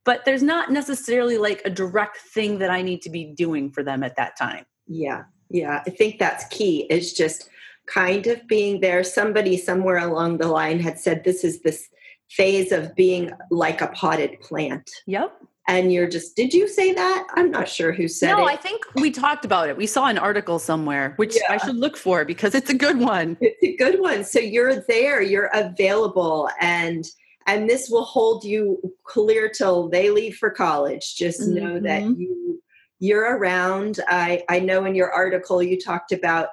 But 0.04 0.24
there's 0.24 0.42
not 0.42 0.70
necessarily 0.70 1.38
like 1.38 1.62
a 1.64 1.70
direct 1.70 2.18
thing 2.18 2.58
that 2.58 2.70
I 2.70 2.82
need 2.82 3.02
to 3.02 3.10
be 3.10 3.24
doing 3.24 3.70
for 3.70 3.82
them 3.82 4.02
at 4.02 4.16
that 4.16 4.36
time. 4.36 4.66
Yeah. 4.86 5.24
Yeah. 5.50 5.82
I 5.86 5.90
think 5.90 6.18
that's 6.18 6.44
key 6.48 6.86
It's 6.90 7.12
just 7.12 7.48
kind 7.86 8.26
of 8.26 8.46
being 8.46 8.80
there. 8.80 9.02
Somebody 9.04 9.56
somewhere 9.56 9.98
along 9.98 10.38
the 10.38 10.48
line 10.48 10.78
had 10.78 10.98
said 10.98 11.24
this 11.24 11.44
is 11.44 11.62
this 11.62 11.88
phase 12.30 12.72
of 12.72 12.94
being 12.94 13.30
like 13.50 13.80
a 13.80 13.88
potted 13.88 14.40
plant. 14.40 14.90
Yep 15.06 15.32
and 15.66 15.92
you're 15.92 16.08
just 16.08 16.36
did 16.36 16.52
you 16.52 16.68
say 16.68 16.92
that 16.92 17.26
i'm 17.34 17.50
not 17.50 17.68
sure 17.68 17.92
who 17.92 18.06
said 18.06 18.28
no, 18.28 18.38
it 18.38 18.40
no 18.40 18.46
i 18.46 18.56
think 18.56 18.82
we 18.96 19.10
talked 19.10 19.44
about 19.44 19.68
it 19.68 19.76
we 19.76 19.86
saw 19.86 20.06
an 20.06 20.18
article 20.18 20.58
somewhere 20.58 21.14
which 21.16 21.36
yeah. 21.36 21.52
i 21.52 21.56
should 21.58 21.76
look 21.76 21.96
for 21.96 22.24
because 22.24 22.54
it's 22.54 22.70
a 22.70 22.74
good 22.74 22.98
one 22.98 23.36
it's 23.40 23.62
a 23.62 23.76
good 23.76 24.00
one 24.00 24.24
so 24.24 24.38
you're 24.38 24.80
there 24.88 25.22
you're 25.22 25.50
available 25.54 26.48
and 26.60 27.06
and 27.46 27.68
this 27.68 27.88
will 27.90 28.04
hold 28.04 28.44
you 28.44 28.80
clear 29.04 29.48
till 29.48 29.88
they 29.88 30.10
leave 30.10 30.36
for 30.36 30.50
college 30.50 31.14
just 31.16 31.40
mm-hmm. 31.40 31.54
know 31.54 31.80
that 31.80 32.02
mm-hmm. 32.02 32.20
you 32.20 32.62
you're 33.00 33.36
around 33.36 34.00
i 34.08 34.42
i 34.48 34.58
know 34.58 34.84
in 34.84 34.94
your 34.94 35.10
article 35.12 35.62
you 35.62 35.78
talked 35.80 36.12
about 36.12 36.48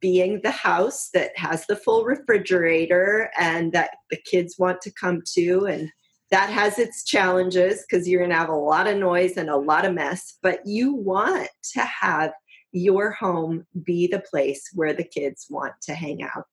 being 0.00 0.40
the 0.42 0.50
house 0.50 1.10
that 1.14 1.36
has 1.36 1.66
the 1.66 1.76
full 1.76 2.04
refrigerator 2.04 3.30
and 3.38 3.72
that 3.72 3.90
the 4.10 4.18
kids 4.30 4.56
want 4.58 4.80
to 4.80 4.92
come 4.92 5.22
to 5.34 5.66
and 5.66 5.90
that 6.30 6.50
has 6.50 6.78
its 6.78 7.04
challenges 7.04 7.84
because 7.84 8.08
you're 8.08 8.20
going 8.20 8.30
to 8.30 8.36
have 8.36 8.48
a 8.48 8.54
lot 8.54 8.88
of 8.88 8.96
noise 8.96 9.36
and 9.36 9.48
a 9.48 9.56
lot 9.56 9.84
of 9.84 9.94
mess, 9.94 10.38
but 10.42 10.60
you 10.64 10.94
want 10.94 11.48
to 11.74 11.80
have 11.82 12.32
your 12.72 13.12
home 13.12 13.64
be 13.84 14.06
the 14.06 14.22
place 14.30 14.62
where 14.74 14.92
the 14.92 15.04
kids 15.04 15.46
want 15.48 15.72
to 15.82 15.94
hang 15.94 16.22
out. 16.22 16.44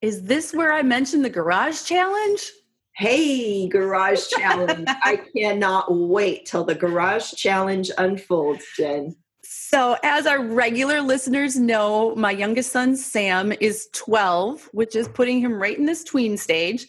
Is 0.00 0.22
this 0.22 0.52
where 0.54 0.72
I 0.72 0.82
mentioned 0.82 1.24
the 1.24 1.30
garage 1.30 1.84
challenge? 1.84 2.40
Hey, 2.96 3.68
garage 3.68 4.26
challenge. 4.28 4.88
I 5.04 5.20
cannot 5.36 5.94
wait 5.94 6.46
till 6.46 6.64
the 6.64 6.74
garage 6.74 7.34
challenge 7.34 7.90
unfolds, 7.98 8.64
Jen. 8.74 9.14
So, 9.42 9.98
as 10.02 10.26
our 10.26 10.42
regular 10.42 11.02
listeners 11.02 11.56
know, 11.56 12.14
my 12.14 12.30
youngest 12.30 12.72
son, 12.72 12.96
Sam, 12.96 13.52
is 13.60 13.88
12, 13.92 14.70
which 14.72 14.96
is 14.96 15.08
putting 15.08 15.40
him 15.40 15.60
right 15.60 15.76
in 15.76 15.84
this 15.84 16.04
tween 16.04 16.38
stage. 16.38 16.86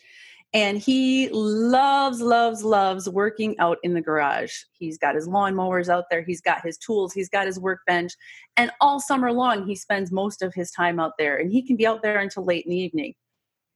And 0.54 0.78
he 0.78 1.28
loves 1.34 2.22
loves 2.22 2.64
loves 2.64 3.10
working 3.10 3.60
out 3.60 3.78
in 3.84 3.94
the 3.94 4.02
garage. 4.02 4.54
He's 4.72 4.98
got 4.98 5.14
his 5.14 5.28
lawnmowers 5.28 5.90
out 5.90 6.06
there. 6.10 6.22
He's 6.22 6.40
got 6.40 6.66
his 6.66 6.78
tools. 6.78 7.12
He's 7.12 7.28
got 7.28 7.48
his 7.48 7.60
workbench. 7.60 8.14
And 8.56 8.72
all 8.80 9.02
summer 9.02 9.34
long 9.34 9.68
he 9.68 9.76
spends 9.76 10.10
most 10.10 10.42
of 10.42 10.54
his 10.54 10.72
time 10.72 11.02
out 11.02 11.14
there. 11.20 11.36
And 11.36 11.52
he 11.52 11.68
can 11.68 11.76
be 11.76 11.86
out 11.86 12.02
there 12.02 12.20
until 12.20 12.46
late 12.46 12.64
in 12.66 12.72
the 12.72 12.78
evening 12.78 13.14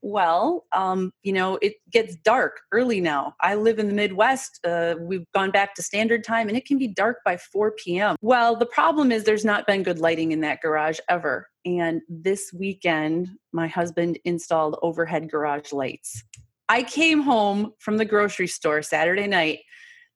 well 0.01 0.65
um, 0.73 1.11
you 1.23 1.33
know 1.33 1.57
it 1.61 1.75
gets 1.91 2.15
dark 2.17 2.61
early 2.71 2.99
now 3.01 3.33
i 3.41 3.55
live 3.55 3.79
in 3.79 3.87
the 3.87 3.93
midwest 3.93 4.59
uh, 4.65 4.95
we've 4.99 5.25
gone 5.33 5.51
back 5.51 5.75
to 5.75 5.83
standard 5.83 6.23
time 6.23 6.47
and 6.47 6.57
it 6.57 6.65
can 6.65 6.77
be 6.77 6.87
dark 6.87 7.17
by 7.25 7.37
4 7.37 7.71
p.m 7.71 8.15
well 8.21 8.55
the 8.55 8.65
problem 8.65 9.11
is 9.11 9.23
there's 9.23 9.45
not 9.45 9.67
been 9.67 9.83
good 9.83 9.99
lighting 9.99 10.31
in 10.31 10.41
that 10.41 10.61
garage 10.61 10.99
ever 11.09 11.47
and 11.65 12.01
this 12.09 12.51
weekend 12.57 13.29
my 13.51 13.67
husband 13.67 14.17
installed 14.25 14.77
overhead 14.81 15.29
garage 15.29 15.71
lights 15.71 16.23
I 16.71 16.83
came 16.83 17.19
home 17.19 17.73
from 17.79 17.97
the 17.97 18.05
grocery 18.05 18.47
store 18.47 18.81
Saturday 18.81 19.27
night. 19.27 19.59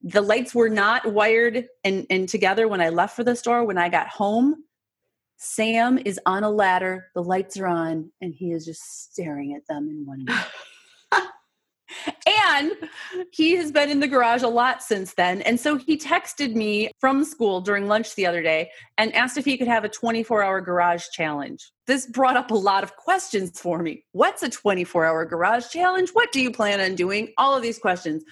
The 0.04 0.22
lights 0.22 0.56
were 0.56 0.70
not 0.70 1.06
wired 1.06 1.65
and, 1.84 2.06
and 2.10 2.30
together 2.30 2.70
when 2.70 2.80
I 2.80 2.89
left 2.89 3.13
for 3.13 3.25
the 3.25 3.36
store. 3.36 3.65
When 3.65 3.77
I 3.77 3.89
got 3.89 4.08
home, 4.08 4.63
Sam 5.38 5.98
is 5.98 6.20
on 6.25 6.44
a 6.44 6.50
ladder, 6.50 7.08
the 7.13 7.24
lights 7.24 7.58
are 7.58 7.68
on, 7.68 8.12
and 8.22 8.34
he 8.34 8.51
is 8.51 8.65
just 8.65 9.12
staring 9.12 9.54
at 9.54 9.68
them 9.68 9.89
in 9.89 10.06
wonder. 10.06 10.34
and 12.27 12.72
he 13.32 13.56
has 13.56 13.72
been 13.72 13.89
in 13.89 14.00
the 14.00 14.08
garage 14.08 14.44
a 14.44 14.48
lot 14.48 14.82
since 14.82 15.13
then. 15.13 15.42
And 15.42 15.60
so 15.60 15.77
he 15.77 15.98
texted 15.98 16.56
me 16.56 16.92
from 17.00 17.24
school 17.24 17.62
during 17.62 17.88
lunch 17.88 18.15
the 18.15 18.25
other 18.25 18.42
day 18.42 18.70
and 18.98 19.13
asked 19.13 19.38
if 19.38 19.46
he 19.46 19.58
could 19.58 19.68
have 19.68 19.84
a 19.84 19.89
24 19.89 20.44
hour 20.44 20.62
garage 20.62 21.06
challenge. 21.12 21.72
This 21.88 22.08
brought 22.08 22.38
up 22.38 22.51
a 22.51 22.56
lot 22.56 22.84
of 22.84 22.96
questions 22.96 23.60
for 23.60 23.80
me. 23.80 24.04
What's 24.12 24.44
a 24.44 24.50
24 24.50 25.06
hour 25.06 25.25
garage 25.25 25.68
challenge? 25.70 26.12
What 26.12 26.32
do 26.32 26.42
you 26.42 26.51
plan 26.51 26.80
on 26.80 26.96
doing? 26.96 27.34
All 27.38 27.56
of 27.56 27.62
these 27.62 27.80
questions. 27.80 28.24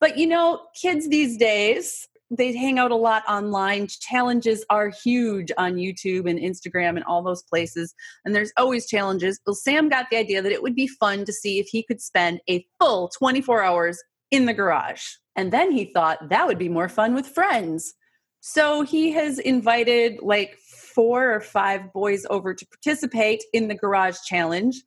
But 0.00 0.18
you 0.18 0.26
know, 0.26 0.62
kids 0.80 1.08
these 1.08 1.36
days, 1.36 2.08
they 2.30 2.56
hang 2.56 2.78
out 2.78 2.90
a 2.90 2.96
lot 2.96 3.22
online. 3.28 3.86
Challenges 3.86 4.64
are 4.68 4.88
huge 4.88 5.52
on 5.56 5.74
YouTube 5.74 6.28
and 6.28 6.38
Instagram 6.38 6.96
and 6.96 7.04
all 7.04 7.22
those 7.22 7.42
places. 7.42 7.94
And 8.24 8.34
there's 8.34 8.52
always 8.56 8.86
challenges. 8.86 9.40
Well, 9.46 9.54
Sam 9.54 9.88
got 9.88 10.06
the 10.10 10.16
idea 10.16 10.42
that 10.42 10.52
it 10.52 10.62
would 10.62 10.74
be 10.74 10.88
fun 10.88 11.24
to 11.24 11.32
see 11.32 11.58
if 11.58 11.68
he 11.68 11.84
could 11.84 12.00
spend 12.00 12.40
a 12.48 12.66
full 12.80 13.10
24 13.16 13.62
hours 13.62 14.02
in 14.30 14.46
the 14.46 14.54
garage. 14.54 15.02
And 15.36 15.52
then 15.52 15.70
he 15.70 15.92
thought 15.92 16.28
that 16.28 16.46
would 16.46 16.58
be 16.58 16.68
more 16.68 16.88
fun 16.88 17.14
with 17.14 17.28
friends. 17.28 17.94
So 18.40 18.82
he 18.82 19.12
has 19.12 19.38
invited 19.38 20.20
like 20.22 20.56
four 20.94 21.32
or 21.32 21.40
five 21.40 21.92
boys 21.92 22.26
over 22.30 22.54
to 22.54 22.66
participate 22.66 23.44
in 23.52 23.68
the 23.68 23.74
garage 23.74 24.16
challenge. 24.26 24.82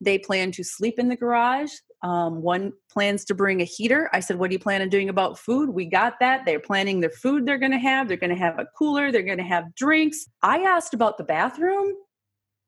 They 0.00 0.18
plan 0.18 0.52
to 0.52 0.64
sleep 0.64 0.98
in 0.98 1.08
the 1.08 1.16
garage. 1.16 1.70
Um, 2.02 2.40
one 2.40 2.72
plans 2.90 3.26
to 3.26 3.34
bring 3.34 3.60
a 3.60 3.64
heater. 3.64 4.08
I 4.12 4.20
said, 4.20 4.38
What 4.38 4.48
do 4.50 4.54
you 4.54 4.58
plan 4.58 4.80
on 4.80 4.88
doing 4.88 5.10
about 5.10 5.38
food? 5.38 5.70
We 5.70 5.84
got 5.84 6.18
that. 6.20 6.46
They're 6.46 6.60
planning 6.60 7.00
their 7.00 7.10
food 7.10 7.44
they're 7.44 7.58
going 7.58 7.72
to 7.72 7.78
have. 7.78 8.08
They're 8.08 8.16
going 8.16 8.30
to 8.30 8.36
have 8.36 8.58
a 8.58 8.66
cooler. 8.78 9.12
They're 9.12 9.22
going 9.22 9.38
to 9.38 9.44
have 9.44 9.74
drinks. 9.74 10.26
I 10.42 10.60
asked 10.60 10.94
about 10.94 11.18
the 11.18 11.24
bathroom 11.24 11.94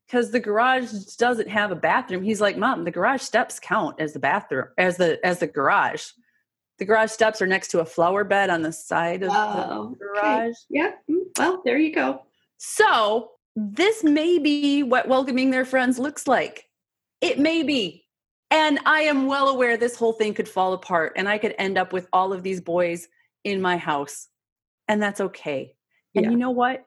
because 0.07 0.31
the 0.31 0.41
garage 0.41 0.93
doesn't 1.19 1.49
have 1.49 1.73
a 1.73 1.77
bathroom. 1.77 2.23
He's 2.23 2.41
like, 2.43 2.59
Mom, 2.59 2.85
the 2.85 2.91
garage 2.91 3.23
steps 3.23 3.59
count 3.59 3.99
as 3.99 4.13
the 4.13 4.19
bathroom, 4.19 4.67
as 4.77 4.99
the 4.99 5.25
as 5.25 5.39
the 5.39 5.47
garage. 5.47 6.05
The 6.79 6.85
garage 6.85 7.11
steps 7.11 7.41
are 7.41 7.47
next 7.47 7.69
to 7.69 7.81
a 7.81 7.87
flower 7.87 8.25
bed 8.25 8.51
on 8.51 8.63
the 8.63 8.73
side 8.73 9.23
of 9.23 9.31
oh, 9.33 9.91
the 9.91 9.97
garage. 9.97 10.49
Okay. 10.49 10.53
Yeah. 10.69 10.91
Mm, 11.11 11.23
well, 11.39 11.63
there 11.65 11.79
you 11.79 11.95
go. 11.95 12.23
So 12.59 13.31
this 13.57 14.05
may 14.05 14.39
be 14.39 14.83
what 14.83 15.09
welcoming 15.09 15.51
their 15.51 15.65
friends 15.65 15.99
looks 15.99 16.27
like. 16.27 16.65
It 17.21 17.39
may 17.39 17.63
be 17.63 18.02
and 18.53 18.79
I 18.85 19.01
am 19.03 19.27
well 19.27 19.49
aware 19.49 19.79
this 19.79 19.97
whole 19.97 20.13
thing 20.13 20.35
could 20.35 20.49
fall 20.49 20.75
apart 20.75 21.15
and 21.17 21.27
I 21.27 21.39
could 21.39 21.55
end 21.57 21.79
up 21.79 21.91
with 21.91 22.07
all 22.13 22.35
of 22.35 22.43
these 22.43 22.61
boys 22.61 23.09
in 23.45 23.63
my 23.63 23.79
house. 23.79 24.29
And 24.87 25.03
that's 25.03 25.23
okay. 25.23 25.75
And 26.15 26.27
yeah. 26.27 26.31
you 26.33 26.37
know 26.37 26.51
what? 26.51 26.85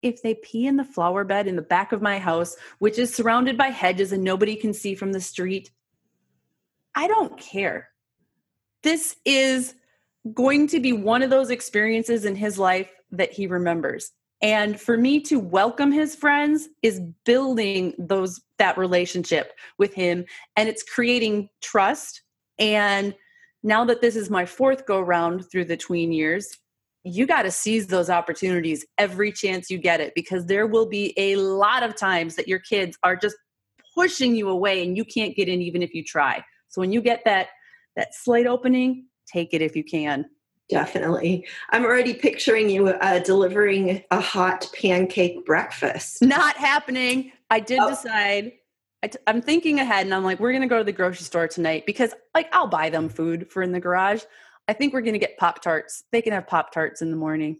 If 0.00 0.22
they 0.22 0.34
pee 0.34 0.68
in 0.68 0.76
the 0.76 0.84
flower 0.84 1.24
bed 1.24 1.48
in 1.48 1.56
the 1.56 1.62
back 1.62 1.90
of 1.90 2.00
my 2.00 2.20
house, 2.20 2.56
which 2.78 3.00
is 3.00 3.12
surrounded 3.12 3.58
by 3.58 3.66
hedges 3.66 4.12
and 4.12 4.22
nobody 4.22 4.54
can 4.54 4.72
see 4.72 4.94
from 4.94 5.10
the 5.10 5.20
street, 5.20 5.72
I 6.94 7.08
don't 7.08 7.36
care. 7.36 7.88
This 8.84 9.16
is 9.24 9.74
going 10.32 10.68
to 10.68 10.78
be 10.78 10.92
one 10.92 11.24
of 11.24 11.30
those 11.30 11.50
experiences 11.50 12.24
in 12.24 12.36
his 12.36 12.60
life 12.60 12.90
that 13.10 13.32
he 13.32 13.48
remembers 13.48 14.12
and 14.40 14.80
for 14.80 14.96
me 14.96 15.20
to 15.22 15.38
welcome 15.38 15.90
his 15.90 16.14
friends 16.14 16.68
is 16.82 17.00
building 17.24 17.94
those 17.98 18.40
that 18.58 18.78
relationship 18.78 19.52
with 19.78 19.94
him 19.94 20.24
and 20.56 20.68
it's 20.68 20.82
creating 20.82 21.48
trust. 21.60 22.22
And 22.58 23.14
now 23.62 23.84
that 23.84 24.00
this 24.00 24.16
is 24.16 24.30
my 24.30 24.46
fourth 24.46 24.86
go 24.86 25.00
round 25.00 25.50
through 25.50 25.64
the 25.64 25.76
tween 25.76 26.12
years 26.12 26.56
you 27.04 27.26
got 27.26 27.42
to 27.42 27.50
seize 27.50 27.86
those 27.86 28.10
opportunities 28.10 28.84
every 28.98 29.32
chance 29.32 29.70
you 29.70 29.78
get 29.78 30.00
it 30.00 30.12
because 30.14 30.46
there 30.46 30.66
will 30.66 30.86
be 30.86 31.14
a 31.16 31.36
lot 31.36 31.82
of 31.82 31.96
times 31.96 32.36
that 32.36 32.48
your 32.48 32.58
kids 32.58 32.98
are 33.02 33.16
just 33.16 33.36
pushing 33.94 34.34
you 34.36 34.48
away 34.48 34.84
and 34.84 34.96
you 34.96 35.04
can't 35.04 35.34
get 35.34 35.48
in 35.48 35.62
even 35.62 35.82
if 35.82 35.94
you 35.94 36.04
try. 36.04 36.42
So 36.68 36.80
when 36.80 36.92
you 36.92 37.00
get 37.00 37.22
that 37.24 37.48
that 37.96 38.14
slate 38.14 38.46
opening 38.46 39.06
take 39.26 39.52
it 39.52 39.62
if 39.62 39.74
you 39.74 39.84
can 39.84 40.24
Definitely. 40.68 41.46
I'm 41.70 41.84
already 41.84 42.12
picturing 42.14 42.68
you 42.68 42.88
uh, 42.88 43.20
delivering 43.20 44.04
a 44.10 44.20
hot 44.20 44.68
pancake 44.78 45.46
breakfast. 45.46 46.20
Not 46.22 46.56
happening. 46.56 47.32
I 47.50 47.60
did 47.60 47.78
oh. 47.78 47.88
decide 47.88 48.52
I 49.02 49.08
t- 49.08 49.18
I'm 49.26 49.40
thinking 49.40 49.78
ahead 49.78 50.06
and 50.06 50.14
I'm 50.14 50.24
like, 50.24 50.40
we're 50.40 50.52
going 50.52 50.62
to 50.62 50.68
go 50.68 50.78
to 50.78 50.84
the 50.84 50.92
grocery 50.92 51.24
store 51.24 51.48
tonight 51.48 51.86
because, 51.86 52.14
like, 52.34 52.48
I'll 52.52 52.66
buy 52.66 52.90
them 52.90 53.08
food 53.08 53.50
for 53.50 53.62
in 53.62 53.72
the 53.72 53.80
garage. 53.80 54.22
I 54.66 54.72
think 54.72 54.92
we're 54.92 55.02
going 55.02 55.14
to 55.14 55.20
get 55.20 55.38
Pop 55.38 55.62
Tarts. 55.62 56.04
They 56.12 56.20
can 56.20 56.32
have 56.32 56.46
Pop 56.46 56.72
Tarts 56.72 57.00
in 57.00 57.10
the 57.10 57.16
morning. 57.16 57.58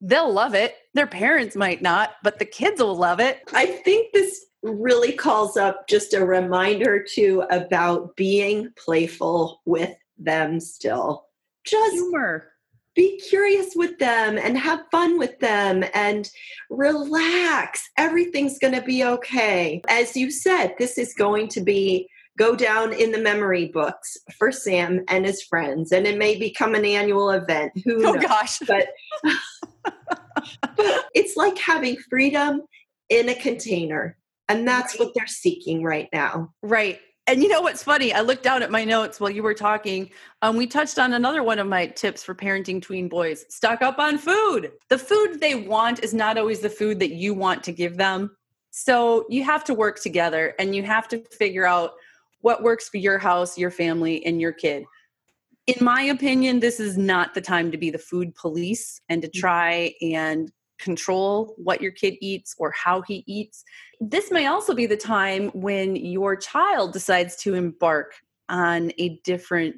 They'll 0.00 0.32
love 0.32 0.54
it. 0.54 0.74
Their 0.94 1.06
parents 1.06 1.54
might 1.54 1.80
not, 1.80 2.14
but 2.24 2.40
the 2.40 2.44
kids 2.44 2.82
will 2.82 2.96
love 2.96 3.20
it. 3.20 3.40
I 3.52 3.66
think 3.66 4.12
this 4.12 4.46
really 4.64 5.12
calls 5.12 5.56
up 5.56 5.86
just 5.88 6.12
a 6.12 6.24
reminder 6.24 7.04
too 7.04 7.44
about 7.50 8.16
being 8.16 8.70
playful 8.76 9.60
with 9.64 9.94
them 10.18 10.58
still. 10.58 11.26
Just 11.64 11.92
Humor. 11.94 12.48
be 12.94 13.18
curious 13.28 13.74
with 13.74 13.98
them 13.98 14.38
and 14.38 14.58
have 14.58 14.80
fun 14.90 15.18
with 15.18 15.38
them 15.40 15.84
and 15.94 16.30
relax. 16.70 17.88
Everything's 17.96 18.58
going 18.58 18.74
to 18.74 18.82
be 18.82 19.04
okay. 19.04 19.80
As 19.88 20.16
you 20.16 20.30
said, 20.30 20.74
this 20.78 20.98
is 20.98 21.14
going 21.14 21.48
to 21.48 21.60
be 21.60 22.08
go 22.38 22.56
down 22.56 22.92
in 22.94 23.12
the 23.12 23.18
memory 23.18 23.66
books 23.66 24.16
for 24.38 24.50
Sam 24.50 25.04
and 25.08 25.26
his 25.26 25.42
friends 25.42 25.92
and 25.92 26.06
it 26.06 26.16
may 26.16 26.38
become 26.38 26.74
an 26.74 26.84
annual 26.84 27.30
event. 27.30 27.72
Who 27.84 28.06
Oh 28.06 28.12
knows? 28.12 28.22
gosh. 28.24 28.58
But 28.66 28.88
but 30.76 31.04
it's 31.14 31.36
like 31.36 31.58
having 31.58 31.96
freedom 32.08 32.62
in 33.10 33.28
a 33.28 33.34
container 33.34 34.16
and 34.48 34.66
that's 34.66 34.98
what 34.98 35.12
they're 35.14 35.26
seeking 35.26 35.82
right 35.82 36.08
now. 36.12 36.52
Right. 36.62 37.00
And 37.28 37.40
you 37.40 37.48
know 37.48 37.60
what's 37.60 37.84
funny? 37.84 38.12
I 38.12 38.20
looked 38.20 38.42
down 38.42 38.62
at 38.62 38.70
my 38.70 38.84
notes 38.84 39.20
while 39.20 39.30
you 39.30 39.44
were 39.44 39.54
talking. 39.54 40.10
Um, 40.42 40.56
we 40.56 40.66
touched 40.66 40.98
on 40.98 41.12
another 41.12 41.44
one 41.44 41.60
of 41.60 41.68
my 41.68 41.86
tips 41.86 42.24
for 42.24 42.34
parenting 42.34 42.82
tween 42.82 43.08
boys 43.08 43.44
stock 43.48 43.80
up 43.80 43.98
on 44.00 44.18
food. 44.18 44.72
The 44.88 44.98
food 44.98 45.40
they 45.40 45.54
want 45.54 46.02
is 46.02 46.12
not 46.12 46.36
always 46.36 46.60
the 46.60 46.68
food 46.68 46.98
that 46.98 47.12
you 47.12 47.32
want 47.32 47.62
to 47.64 47.72
give 47.72 47.96
them. 47.96 48.36
So 48.70 49.26
you 49.28 49.44
have 49.44 49.62
to 49.64 49.74
work 49.74 50.00
together 50.00 50.54
and 50.58 50.74
you 50.74 50.82
have 50.82 51.06
to 51.08 51.22
figure 51.30 51.64
out 51.64 51.92
what 52.40 52.64
works 52.64 52.88
for 52.88 52.96
your 52.96 53.18
house, 53.18 53.56
your 53.56 53.70
family, 53.70 54.24
and 54.26 54.40
your 54.40 54.52
kid. 54.52 54.84
In 55.68 55.76
my 55.80 56.02
opinion, 56.02 56.58
this 56.58 56.80
is 56.80 56.98
not 56.98 57.34
the 57.34 57.40
time 57.40 57.70
to 57.70 57.78
be 57.78 57.90
the 57.90 57.98
food 57.98 58.34
police 58.34 59.00
and 59.08 59.22
to 59.22 59.28
try 59.28 59.94
and 60.02 60.50
control 60.82 61.54
what 61.56 61.80
your 61.80 61.92
kid 61.92 62.14
eats 62.20 62.54
or 62.58 62.72
how 62.72 63.00
he 63.02 63.24
eats. 63.26 63.64
This 64.00 64.30
may 64.30 64.46
also 64.46 64.74
be 64.74 64.86
the 64.86 64.96
time 64.96 65.48
when 65.50 65.96
your 65.96 66.36
child 66.36 66.92
decides 66.92 67.36
to 67.36 67.54
embark 67.54 68.14
on 68.48 68.92
a 68.98 69.20
different 69.24 69.76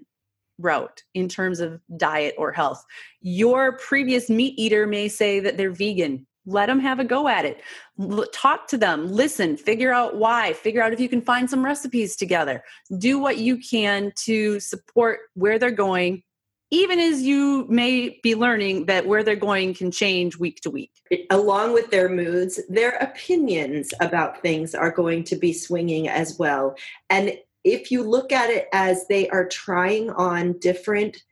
route 0.58 1.02
in 1.14 1.28
terms 1.28 1.61
of 1.61 1.80
diet 1.96 2.34
or 2.38 2.52
health. 2.52 2.84
Your 3.20 3.76
previous 3.78 4.30
meat 4.30 4.54
eater 4.56 4.87
may 4.87 5.08
say 5.08 5.40
that 5.40 5.56
they're 5.56 5.70
vegan. 5.70 6.26
Let 6.46 6.66
them 6.66 6.80
have 6.80 7.00
a 7.00 7.04
go 7.04 7.26
at 7.26 7.44
it. 7.44 7.62
L- 8.00 8.26
talk 8.32 8.68
to 8.68 8.76
them, 8.76 9.11
listen, 9.11 9.56
figure 9.56 9.92
out 9.92 10.16
why, 10.16 10.52
figure 10.52 10.82
out 10.82 10.92
if 10.92 11.00
you 11.00 11.08
can 11.08 11.23
find 11.23 11.49
some 11.49 11.64
recipes 11.64 12.16
together. 12.16 12.62
Do 12.99 13.18
what 13.18 13.38
you 13.38 13.56
can 13.56 14.12
to 14.25 14.61
support 14.61 15.20
where 15.34 15.58
they're 15.58 15.70
going, 15.70 16.23
even 16.71 16.99
as 16.99 17.23
you 17.23 17.66
may 17.68 18.18
be 18.23 18.35
learning 18.35 18.87
that 18.87 19.06
where 19.06 19.23
they're 19.23 19.37
going 19.37 19.75
can 19.75 19.90
change 19.90 20.38
week 20.38 20.61
to 20.61 20.71
week. 20.71 20.90
Along 21.30 21.73
with 21.73 21.90
their 21.90 22.09
moods, 22.09 22.61
their 22.68 22.97
opinions 22.97 23.92
about 24.00 24.42
things 24.42 24.75
are 24.75 24.90
going 24.90 25.25
to 25.25 25.37
be 25.37 25.52
swinging 25.52 26.09
as 26.09 26.38
well. 26.38 26.76
And 27.11 27.38
if 27.64 27.90
you 27.90 28.02
look 28.02 28.33
at 28.33 28.50
it 28.50 28.68
as 28.73 29.06
they 29.09 29.28
are 29.30 29.49
trying 29.49 30.11
on 30.11 30.59
different 30.59 31.23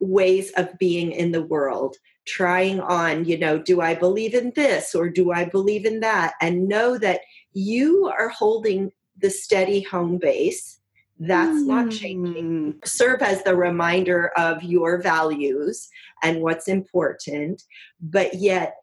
ways 0.00 0.52
of 0.56 0.76
being 0.78 1.12
in 1.12 1.32
the 1.32 1.42
world, 1.42 1.96
trying 2.26 2.80
on, 2.80 3.24
you 3.24 3.38
know, 3.38 3.58
do 3.58 3.80
I 3.80 3.94
believe 3.94 4.34
in 4.34 4.52
this 4.54 4.94
or 4.94 5.08
do 5.08 5.32
I 5.32 5.44
believe 5.44 5.84
in 5.86 6.00
that? 6.00 6.34
And 6.40 6.68
know 6.68 6.98
that 6.98 7.20
you 7.52 8.12
are 8.16 8.28
holding 8.28 8.92
the 9.16 9.30
steady 9.30 9.82
home 9.82 10.18
base. 10.18 10.78
That's 11.18 11.62
not 11.62 11.90
changing. 11.90 12.74
Mm. 12.74 12.86
Serve 12.86 13.22
as 13.22 13.42
the 13.42 13.56
reminder 13.56 14.28
of 14.36 14.62
your 14.62 15.02
values 15.02 15.88
and 16.22 16.40
what's 16.42 16.68
important, 16.68 17.62
but 18.00 18.34
yet 18.34 18.76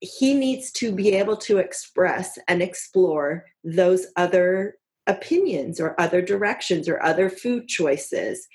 he 0.00 0.34
needs 0.34 0.70
to 0.72 0.92
be 0.92 1.14
able 1.14 1.36
to 1.36 1.58
express 1.58 2.38
and 2.48 2.62
explore 2.62 3.46
those 3.64 4.06
other 4.16 4.76
opinions 5.06 5.80
or 5.80 5.98
other 6.00 6.20
directions 6.20 6.88
or 6.88 7.02
other 7.02 7.30
food 7.30 7.66
choices, 7.66 8.46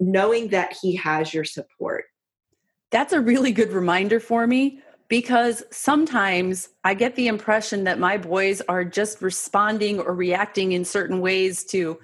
knowing 0.00 0.48
that 0.48 0.76
he 0.80 0.94
has 0.96 1.34
your 1.34 1.44
support. 1.44 2.04
That's 2.90 3.12
a 3.12 3.20
really 3.20 3.52
good 3.52 3.72
reminder 3.72 4.20
for 4.20 4.46
me 4.46 4.80
because 5.12 5.62
sometimes 5.70 6.70
I 6.84 6.94
get 6.94 7.16
the 7.16 7.26
impression 7.26 7.84
that 7.84 7.98
my 7.98 8.16
boys 8.16 8.62
are 8.62 8.82
just 8.82 9.20
responding 9.20 10.00
or 10.00 10.14
reacting 10.14 10.72
in 10.72 10.86
certain 10.86 11.20
ways 11.20 11.64
to, 11.64 11.98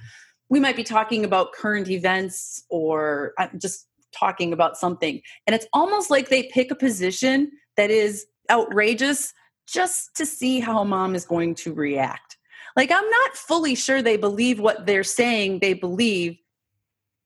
we 0.50 0.60
might 0.60 0.76
be 0.76 0.84
talking 0.84 1.24
about 1.24 1.54
current 1.54 1.88
events 1.88 2.64
or 2.68 3.32
just 3.56 3.86
talking 4.12 4.52
about 4.52 4.76
something. 4.76 5.22
And 5.46 5.56
it's 5.56 5.66
almost 5.72 6.10
like 6.10 6.28
they 6.28 6.50
pick 6.52 6.70
a 6.70 6.74
position 6.74 7.50
that 7.78 7.90
is 7.90 8.26
outrageous 8.50 9.32
just 9.66 10.14
to 10.16 10.26
see 10.26 10.60
how 10.60 10.84
mom 10.84 11.14
is 11.14 11.24
going 11.24 11.54
to 11.54 11.72
react. 11.72 12.36
Like, 12.76 12.92
I'm 12.92 13.08
not 13.08 13.36
fully 13.36 13.74
sure 13.74 14.02
they 14.02 14.18
believe 14.18 14.60
what 14.60 14.84
they're 14.84 15.02
saying 15.02 15.60
they 15.60 15.72
believe. 15.72 16.36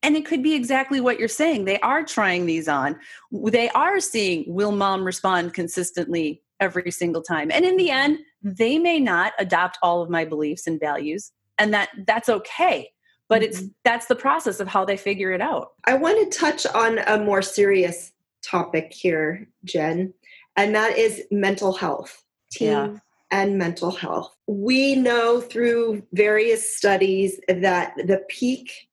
And 0.02 0.16
it 0.16 0.26
could 0.26 0.42
be 0.42 0.54
exactly 0.54 1.00
what 1.00 1.18
you're 1.18 1.28
saying. 1.28 1.64
They 1.64 1.78
are 1.80 2.02
trying 2.02 2.46
these 2.46 2.66
on. 2.66 2.98
They 3.30 3.68
are 3.70 4.00
seeing 4.00 4.44
will 4.46 4.72
mom 4.72 5.04
respond 5.04 5.54
consistently 5.54 6.42
every 6.60 6.90
single 6.90 7.22
time. 7.22 7.50
And 7.50 7.64
in 7.64 7.76
the 7.76 7.88
mm-hmm. 7.88 8.12
end, 8.12 8.18
they 8.42 8.78
may 8.78 8.98
not 8.98 9.32
adopt 9.38 9.78
all 9.82 10.02
of 10.02 10.10
my 10.10 10.24
beliefs 10.24 10.66
and 10.66 10.80
values, 10.80 11.32
and 11.58 11.72
that 11.74 11.90
that's 12.06 12.28
okay. 12.28 12.90
But 13.28 13.42
it's 13.42 13.60
mm-hmm. 13.60 13.68
that's 13.84 14.06
the 14.06 14.16
process 14.16 14.60
of 14.60 14.68
how 14.68 14.84
they 14.84 14.96
figure 14.96 15.32
it 15.32 15.40
out. 15.40 15.70
I 15.84 15.94
want 15.94 16.32
to 16.32 16.38
touch 16.38 16.66
on 16.66 16.98
a 16.98 17.18
more 17.18 17.42
serious 17.42 18.12
topic 18.42 18.92
here, 18.92 19.48
Jen, 19.64 20.12
and 20.56 20.74
that 20.74 20.98
is 20.98 21.22
mental 21.30 21.72
health. 21.72 22.24
Teen 22.50 22.68
Yeah. 22.68 22.96
and 23.30 23.56
mental 23.56 23.90
health. 23.90 24.36
We 24.46 24.94
know 24.94 25.40
through 25.40 26.02
various 26.12 26.76
studies 26.76 27.40
that 27.48 27.94
the 27.96 28.22
peak 28.28 28.88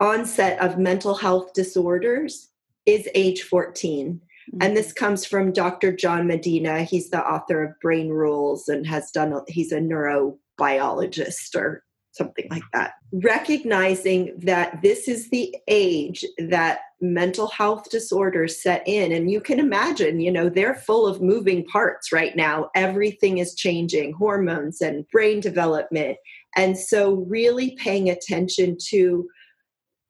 onset 0.00 0.60
of 0.60 0.78
mental 0.78 1.14
health 1.14 1.52
disorders 1.52 2.48
is 2.84 3.08
age 3.14 3.42
14. 3.42 4.20
And 4.60 4.76
this 4.76 4.88
mm-hmm. 4.88 5.04
comes 5.04 5.26
from 5.26 5.52
Dr. 5.52 5.92
John 5.92 6.26
Medina. 6.26 6.82
He's 6.82 7.10
the 7.10 7.24
author 7.24 7.64
of 7.64 7.80
Brain 7.80 8.10
Rules 8.10 8.68
and 8.68 8.86
has 8.86 9.10
done, 9.10 9.32
a, 9.32 9.40
he's 9.48 9.72
a 9.72 9.80
neurobiologist 9.80 11.56
or 11.56 11.82
something 12.12 12.46
like 12.50 12.62
that. 12.72 12.92
Recognizing 13.12 14.38
that 14.38 14.80
this 14.82 15.08
is 15.08 15.28
the 15.30 15.54
age 15.68 16.24
that 16.38 16.80
mental 17.00 17.48
health 17.48 17.90
disorders 17.90 18.62
set 18.62 18.82
in. 18.86 19.12
And 19.12 19.30
you 19.30 19.40
can 19.40 19.60
imagine, 19.60 20.20
you 20.20 20.32
know, 20.32 20.48
they're 20.48 20.74
full 20.74 21.06
of 21.06 21.20
moving 21.20 21.64
parts 21.66 22.12
right 22.12 22.34
now. 22.34 22.70
Everything 22.74 23.38
is 23.38 23.54
changing, 23.54 24.14
hormones 24.14 24.80
and 24.80 25.06
brain 25.08 25.40
development. 25.40 26.16
And 26.56 26.78
so, 26.78 27.26
really 27.28 27.76
paying 27.76 28.08
attention 28.08 28.78
to 28.88 29.28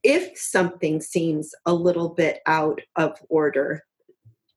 if 0.06 0.38
something 0.38 1.00
seems 1.00 1.52
a 1.66 1.74
little 1.74 2.10
bit 2.10 2.40
out 2.46 2.80
of 2.94 3.18
order, 3.28 3.82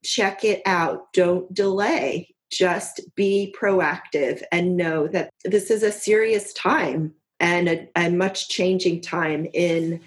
check 0.04 0.46
it 0.46 0.62
out. 0.68 1.12
Don't 1.12 1.52
delay. 1.52 2.36
Just 2.52 3.02
be 3.16 3.54
proactive 3.60 4.44
and 4.52 4.78
know 4.78 5.08
that 5.08 5.32
this 5.44 5.72
is 5.72 5.82
a 5.82 5.92
serious 5.92 6.54
time 6.54 7.14
and 7.40 7.68
a, 7.68 7.90
a 7.96 8.12
much 8.12 8.50
changing 8.50 9.02
time 9.02 9.48
in 9.54 10.00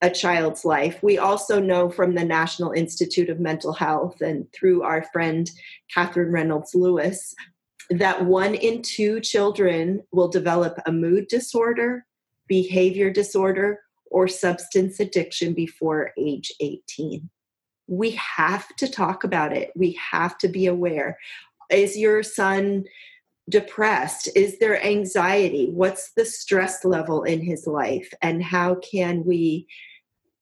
a 0.00 0.08
child's 0.08 0.64
life. 0.64 1.02
We 1.02 1.18
also 1.18 1.60
know 1.60 1.90
from 1.90 2.14
the 2.14 2.24
National 2.24 2.72
Institute 2.72 3.28
of 3.28 3.40
Mental 3.40 3.74
Health 3.74 4.22
and 4.22 4.50
through 4.54 4.84
our 4.84 5.02
friend 5.12 5.50
Katherine 5.92 6.32
Reynolds 6.32 6.74
Lewis 6.74 7.34
that 7.90 8.24
one 8.24 8.54
in 8.54 8.80
two 8.80 9.20
children 9.20 10.02
will 10.12 10.28
develop 10.28 10.78
a 10.86 10.92
mood 10.92 11.28
disorder, 11.28 12.06
behavior 12.46 13.10
disorder, 13.10 13.80
or 14.10 14.28
substance 14.28 15.00
addiction 15.00 15.52
before 15.52 16.12
age 16.18 16.52
18. 16.60 17.28
We 17.86 18.10
have 18.12 18.68
to 18.76 18.88
talk 18.88 19.24
about 19.24 19.52
it. 19.52 19.72
We 19.74 19.98
have 20.10 20.36
to 20.38 20.48
be 20.48 20.66
aware. 20.66 21.18
Is 21.70 21.96
your 21.96 22.22
son 22.22 22.84
depressed? 23.48 24.28
Is 24.36 24.58
there 24.58 24.84
anxiety? 24.84 25.70
What's 25.70 26.12
the 26.12 26.24
stress 26.24 26.84
level 26.84 27.22
in 27.22 27.40
his 27.40 27.66
life? 27.66 28.12
And 28.20 28.42
how 28.42 28.76
can 28.76 29.24
we 29.24 29.66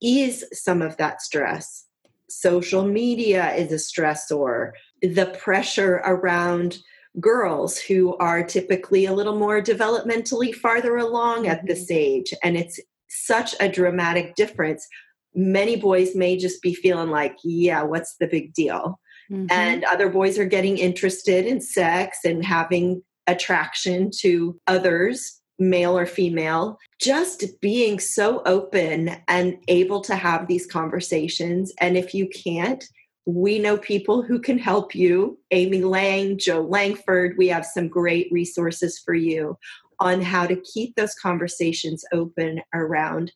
ease 0.00 0.44
some 0.52 0.82
of 0.82 0.96
that 0.96 1.22
stress? 1.22 1.86
Social 2.28 2.84
media 2.84 3.54
is 3.54 3.70
a 3.70 3.76
stressor. 3.76 4.72
The 5.02 5.26
pressure 5.38 6.02
around 6.04 6.78
girls 7.20 7.78
who 7.78 8.16
are 8.16 8.42
typically 8.42 9.06
a 9.06 9.12
little 9.12 9.38
more 9.38 9.62
developmentally 9.62 10.54
farther 10.54 10.96
along 10.96 11.46
at 11.46 11.66
this 11.66 11.84
mm-hmm. 11.84 11.98
age, 11.98 12.34
and 12.42 12.56
it's 12.56 12.80
such 13.24 13.54
a 13.60 13.68
dramatic 13.68 14.34
difference. 14.34 14.86
Many 15.34 15.76
boys 15.76 16.14
may 16.14 16.36
just 16.36 16.62
be 16.62 16.74
feeling 16.74 17.10
like, 17.10 17.36
yeah, 17.44 17.82
what's 17.82 18.16
the 18.16 18.26
big 18.26 18.52
deal? 18.54 18.98
Mhm. 19.30 19.50
and 19.50 19.84
other 19.84 20.08
boys 20.08 20.38
are 20.38 20.44
getting 20.44 20.78
interested 20.78 21.46
in 21.46 21.60
sex 21.60 22.18
and 22.24 22.44
having 22.44 23.02
attraction 23.26 24.10
to 24.20 24.58
others, 24.66 25.40
male 25.58 25.98
or 25.98 26.06
female, 26.06 26.78
just 27.00 27.60
being 27.60 27.98
so 27.98 28.42
open 28.46 29.16
and 29.26 29.56
able 29.68 30.00
to 30.02 30.14
have 30.14 30.46
these 30.46 30.66
conversations. 30.66 31.72
And 31.80 31.96
if 31.96 32.14
you 32.14 32.28
can't, 32.28 32.84
we 33.26 33.58
know 33.58 33.76
people 33.76 34.22
who 34.22 34.38
can 34.38 34.58
help 34.58 34.94
you. 34.94 35.38
Amy 35.50 35.82
Lang, 35.82 36.38
Jo 36.38 36.60
Langford, 36.62 37.34
we 37.36 37.48
have 37.48 37.66
some 37.66 37.88
great 37.88 38.28
resources 38.30 38.98
for 39.04 39.14
you 39.14 39.58
on 40.00 40.20
how 40.20 40.46
to 40.46 40.60
keep 40.60 40.94
those 40.94 41.14
conversations 41.14 42.04
open 42.12 42.60
around 42.74 43.32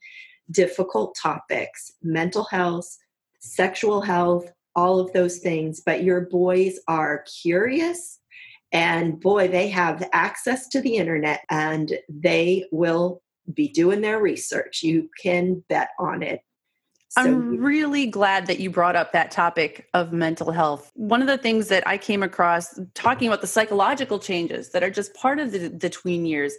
difficult 0.51 1.17
topics, 1.21 1.93
mental 2.03 2.45
health, 2.45 2.97
sexual 3.41 4.01
health, 4.01 4.51
all 4.75 5.01
of 5.01 5.13
those 5.13 5.39
things. 5.39 5.83
But 5.85 6.05
your 6.05 6.23
boys 6.23 6.79
are 6.89 7.25
curious 7.43 8.21
and 8.73 9.19
boy, 9.19 9.49
they 9.49 9.69
have 9.69 10.09
access 10.13 10.69
to 10.69 10.81
the 10.81 10.97
internet 10.97 11.41
and 11.51 11.99
they 12.09 12.67
will 12.71 13.23
be 13.53 13.69
doing 13.69 14.01
their 14.01 14.21
research. 14.21 14.83
You 14.83 15.09
can 15.21 15.65
bet 15.69 15.89
on 15.99 16.23
it. 16.23 16.41
So 17.11 17.23
I'm 17.23 17.57
really 17.57 18.07
glad 18.07 18.47
that 18.47 18.61
you 18.61 18.71
brought 18.71 18.95
up 18.95 19.11
that 19.13 19.33
topic 19.33 19.89
of 19.95 20.13
mental 20.13 20.53
health. 20.53 20.93
One 20.95 21.21
of 21.21 21.27
the 21.27 21.39
things 21.39 21.67
that 21.67 21.85
I 21.85 21.99
came 21.99 22.23
across 22.23 22.79
talking 22.95 23.27
about 23.27 23.41
the 23.41 23.49
psychological 23.49 24.21
changes 24.21 24.71
that 24.71 24.85
are 24.85 24.91
just 24.91 25.13
part 25.15 25.41
of 25.41 25.51
the, 25.51 25.69
the 25.71 25.91
tween 25.91 26.25
years 26.25 26.55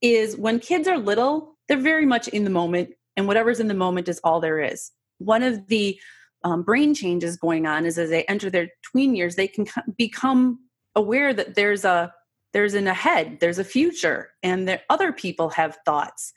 is 0.00 0.36
when 0.36 0.60
kids 0.60 0.86
are 0.86 0.98
little, 0.98 1.56
they're 1.66 1.76
very 1.76 2.06
much 2.06 2.28
in 2.28 2.44
the 2.44 2.50
moment, 2.50 2.90
and 3.16 3.26
whatever's 3.26 3.58
in 3.58 3.66
the 3.66 3.74
moment 3.74 4.08
is 4.08 4.20
all 4.22 4.38
there 4.38 4.60
is. 4.60 4.92
One 5.18 5.42
of 5.42 5.66
the 5.66 5.98
um, 6.44 6.62
brain 6.62 6.94
changes 6.94 7.36
going 7.36 7.66
on 7.66 7.84
is 7.84 7.98
as 7.98 8.10
they 8.10 8.22
enter 8.24 8.50
their 8.50 8.68
tween 8.84 9.16
years, 9.16 9.34
they 9.34 9.48
can 9.48 9.66
become 9.96 10.60
aware 10.94 11.34
that 11.34 11.56
there's 11.56 11.84
a 11.84 12.14
there's 12.52 12.74
an 12.74 12.86
ahead, 12.86 13.38
there's 13.40 13.58
a 13.58 13.64
future, 13.64 14.30
and 14.44 14.68
that 14.68 14.84
other 14.88 15.12
people 15.12 15.50
have 15.50 15.76
thoughts 15.84 16.32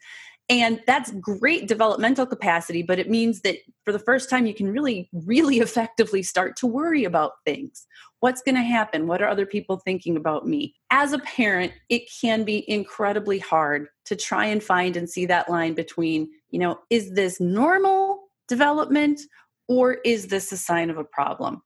and 0.51 0.81
that's 0.85 1.11
great 1.11 1.69
developmental 1.69 2.25
capacity, 2.25 2.83
but 2.83 2.99
it 2.99 3.09
means 3.09 3.39
that 3.41 3.55
for 3.85 3.93
the 3.93 3.99
first 3.99 4.29
time, 4.29 4.45
you 4.45 4.53
can 4.53 4.67
really, 4.67 5.09
really 5.13 5.59
effectively 5.61 6.21
start 6.21 6.57
to 6.57 6.67
worry 6.67 7.05
about 7.05 7.31
things. 7.45 7.87
What's 8.19 8.41
going 8.41 8.55
to 8.55 8.61
happen? 8.61 9.07
What 9.07 9.21
are 9.21 9.29
other 9.29 9.45
people 9.45 9.77
thinking 9.77 10.17
about 10.17 10.45
me? 10.45 10.75
As 10.89 11.13
a 11.13 11.19
parent, 11.19 11.71
it 11.87 12.03
can 12.21 12.43
be 12.43 12.69
incredibly 12.69 13.39
hard 13.39 13.87
to 14.05 14.15
try 14.17 14.45
and 14.45 14.61
find 14.61 14.97
and 14.97 15.09
see 15.09 15.25
that 15.27 15.49
line 15.49 15.73
between, 15.73 16.29
you 16.49 16.59
know, 16.59 16.79
is 16.89 17.13
this 17.13 17.39
normal 17.39 18.23
development 18.49 19.21
or 19.69 19.93
is 20.03 20.27
this 20.27 20.51
a 20.51 20.57
sign 20.57 20.89
of 20.89 20.97
a 20.97 21.05
problem? 21.05 21.61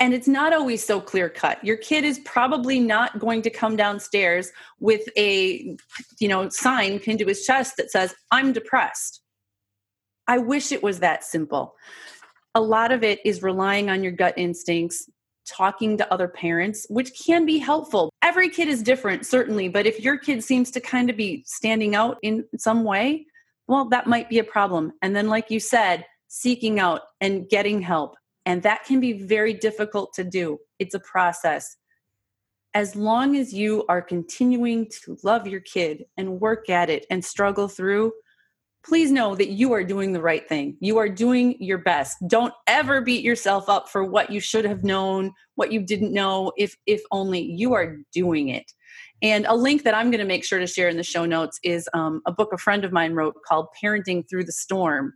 And 0.00 0.14
it's 0.14 0.28
not 0.28 0.52
always 0.52 0.84
so 0.84 1.00
clear 1.00 1.28
cut. 1.28 1.62
Your 1.64 1.76
kid 1.76 2.04
is 2.04 2.20
probably 2.20 2.78
not 2.78 3.18
going 3.18 3.42
to 3.42 3.50
come 3.50 3.76
downstairs 3.76 4.50
with 4.80 5.08
a 5.16 5.76
you 6.18 6.28
know 6.28 6.48
sign 6.48 6.98
pinned 6.98 7.18
to 7.20 7.26
his 7.26 7.44
chest 7.44 7.74
that 7.76 7.90
says 7.90 8.14
i'm 8.30 8.52
depressed. 8.52 9.22
I 10.26 10.38
wish 10.38 10.72
it 10.72 10.82
was 10.82 11.00
that 11.00 11.24
simple. 11.24 11.74
A 12.54 12.60
lot 12.60 12.92
of 12.92 13.02
it 13.02 13.20
is 13.24 13.42
relying 13.42 13.88
on 13.88 14.02
your 14.02 14.12
gut 14.12 14.34
instincts 14.36 15.08
talking 15.46 15.96
to 15.96 16.12
other 16.12 16.28
parents 16.28 16.86
which 16.90 17.10
can 17.18 17.46
be 17.46 17.58
helpful. 17.58 18.10
Every 18.22 18.50
kid 18.50 18.68
is 18.68 18.82
different 18.82 19.26
certainly 19.26 19.68
but 19.68 19.86
if 19.86 20.00
your 20.00 20.16
kid 20.18 20.44
seems 20.44 20.70
to 20.72 20.80
kind 20.80 21.10
of 21.10 21.16
be 21.16 21.42
standing 21.46 21.94
out 21.94 22.18
in 22.22 22.44
some 22.56 22.84
way 22.84 23.26
well 23.66 23.88
that 23.88 24.06
might 24.06 24.28
be 24.28 24.38
a 24.38 24.44
problem. 24.44 24.92
And 25.02 25.16
then 25.16 25.28
like 25.28 25.50
you 25.50 25.58
said 25.58 26.04
seeking 26.28 26.78
out 26.78 27.00
and 27.20 27.48
getting 27.48 27.80
help 27.80 28.16
and 28.48 28.62
that 28.62 28.84
can 28.84 28.98
be 28.98 29.12
very 29.12 29.52
difficult 29.52 30.14
to 30.14 30.24
do. 30.24 30.58
It's 30.78 30.94
a 30.94 31.00
process. 31.00 31.76
As 32.72 32.96
long 32.96 33.36
as 33.36 33.52
you 33.52 33.84
are 33.90 34.00
continuing 34.00 34.88
to 35.04 35.18
love 35.22 35.46
your 35.46 35.60
kid 35.60 36.04
and 36.16 36.40
work 36.40 36.70
at 36.70 36.88
it 36.88 37.04
and 37.10 37.22
struggle 37.22 37.68
through, 37.68 38.10
please 38.82 39.12
know 39.12 39.34
that 39.34 39.50
you 39.50 39.74
are 39.74 39.84
doing 39.84 40.14
the 40.14 40.22
right 40.22 40.48
thing. 40.48 40.78
You 40.80 40.96
are 40.96 41.10
doing 41.10 41.56
your 41.60 41.76
best. 41.76 42.16
Don't 42.26 42.54
ever 42.66 43.02
beat 43.02 43.22
yourself 43.22 43.68
up 43.68 43.90
for 43.90 44.02
what 44.02 44.30
you 44.30 44.40
should 44.40 44.64
have 44.64 44.82
known, 44.82 45.30
what 45.56 45.70
you 45.70 45.82
didn't 45.82 46.14
know, 46.14 46.50
if 46.56 46.74
if 46.86 47.02
only 47.10 47.42
you 47.42 47.74
are 47.74 47.98
doing 48.14 48.48
it. 48.48 48.72
And 49.20 49.44
a 49.44 49.54
link 49.54 49.82
that 49.82 49.94
I'm 49.94 50.10
going 50.10 50.20
to 50.20 50.24
make 50.24 50.44
sure 50.44 50.58
to 50.58 50.66
share 50.66 50.88
in 50.88 50.96
the 50.96 51.02
show 51.02 51.26
notes 51.26 51.58
is 51.64 51.86
um, 51.92 52.22
a 52.24 52.32
book 52.32 52.54
a 52.54 52.58
friend 52.58 52.82
of 52.84 52.92
mine 52.92 53.12
wrote 53.12 53.34
called 53.46 53.66
Parenting 53.82 54.26
Through 54.26 54.44
the 54.44 54.52
Storm 54.52 55.12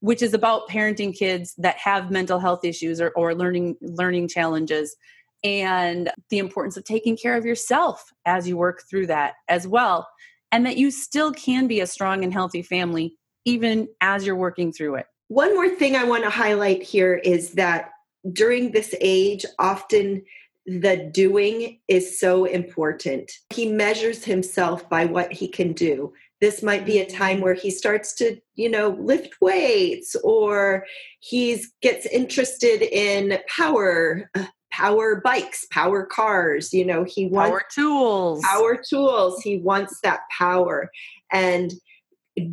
which 0.00 0.22
is 0.22 0.34
about 0.34 0.68
parenting 0.68 1.14
kids 1.14 1.54
that 1.58 1.76
have 1.76 2.10
mental 2.10 2.38
health 2.38 2.64
issues 2.64 3.00
or, 3.00 3.10
or 3.10 3.34
learning 3.34 3.76
learning 3.80 4.28
challenges 4.28 4.96
and 5.42 6.10
the 6.28 6.38
importance 6.38 6.76
of 6.76 6.84
taking 6.84 7.16
care 7.16 7.36
of 7.36 7.44
yourself 7.44 8.12
as 8.26 8.46
you 8.46 8.56
work 8.56 8.82
through 8.88 9.06
that 9.06 9.34
as 9.48 9.66
well 9.66 10.08
and 10.52 10.66
that 10.66 10.76
you 10.76 10.90
still 10.90 11.32
can 11.32 11.66
be 11.66 11.80
a 11.80 11.86
strong 11.86 12.24
and 12.24 12.32
healthy 12.32 12.62
family 12.62 13.16
even 13.44 13.88
as 14.00 14.26
you're 14.26 14.36
working 14.36 14.72
through 14.72 14.96
it 14.96 15.06
one 15.28 15.54
more 15.54 15.68
thing 15.68 15.96
i 15.96 16.04
want 16.04 16.24
to 16.24 16.30
highlight 16.30 16.82
here 16.82 17.14
is 17.14 17.52
that 17.52 17.90
during 18.32 18.72
this 18.72 18.94
age 19.00 19.44
often 19.58 20.22
the 20.66 21.10
doing 21.12 21.80
is 21.88 22.20
so 22.20 22.44
important. 22.44 23.32
He 23.52 23.72
measures 23.72 24.24
himself 24.24 24.88
by 24.88 25.06
what 25.06 25.32
he 25.32 25.48
can 25.48 25.72
do 25.72 26.12
this 26.40 26.62
might 26.62 26.86
be 26.86 26.98
a 26.98 27.10
time 27.10 27.40
where 27.40 27.54
he 27.54 27.70
starts 27.70 28.14
to 28.14 28.38
you 28.54 28.68
know 28.68 28.96
lift 29.00 29.40
weights 29.40 30.16
or 30.24 30.84
he 31.20 31.62
gets 31.82 32.06
interested 32.06 32.82
in 32.82 33.38
power 33.48 34.30
uh, 34.34 34.46
power 34.70 35.20
bikes 35.22 35.66
power 35.70 36.06
cars 36.06 36.72
you 36.72 36.84
know 36.84 37.04
he 37.04 37.26
wants 37.26 37.50
power 37.50 37.62
tools. 37.74 38.42
power 38.44 38.80
tools. 38.88 39.42
He 39.42 39.58
wants 39.58 40.00
that 40.02 40.20
power. 40.36 40.90
And 41.32 41.72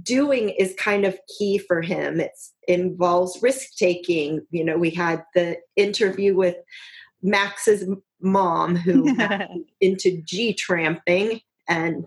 doing 0.02 0.50
is 0.50 0.76
kind 0.78 1.06
of 1.06 1.18
key 1.38 1.58
for 1.60 1.82
him. 1.82 2.20
It 2.20 2.32
involves 2.68 3.42
risk 3.42 3.76
taking. 3.78 4.46
You 4.52 4.66
know 4.66 4.78
we 4.78 4.90
had 4.90 5.24
the 5.34 5.58
interview 5.76 6.36
with 6.36 6.56
max's 7.22 7.88
mom 8.22 8.76
who 8.76 9.16
into 9.82 10.22
g 10.24 10.54
tramping 10.54 11.40
and 11.70 12.06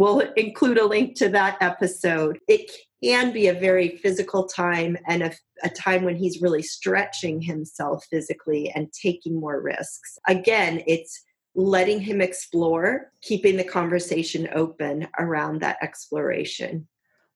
We'll 0.00 0.20
include 0.34 0.78
a 0.78 0.86
link 0.86 1.14
to 1.16 1.28
that 1.28 1.58
episode. 1.60 2.38
It 2.48 2.70
can 3.04 3.32
be 3.32 3.48
a 3.48 3.52
very 3.52 3.98
physical 3.98 4.46
time 4.46 4.96
and 5.06 5.24
a, 5.24 5.32
a, 5.62 5.68
time 5.68 6.04
when 6.04 6.16
he's 6.16 6.40
really 6.40 6.62
stretching 6.62 7.42
himself 7.42 8.06
physically 8.10 8.72
and 8.74 8.90
taking 8.94 9.38
more 9.38 9.60
risks. 9.60 10.18
Again, 10.26 10.82
it's 10.86 11.22
letting 11.54 12.00
him 12.00 12.22
explore, 12.22 13.12
keeping 13.20 13.58
the 13.58 13.64
conversation 13.64 14.48
open 14.54 15.06
around 15.18 15.60
that 15.60 15.76
exploration. 15.82 16.88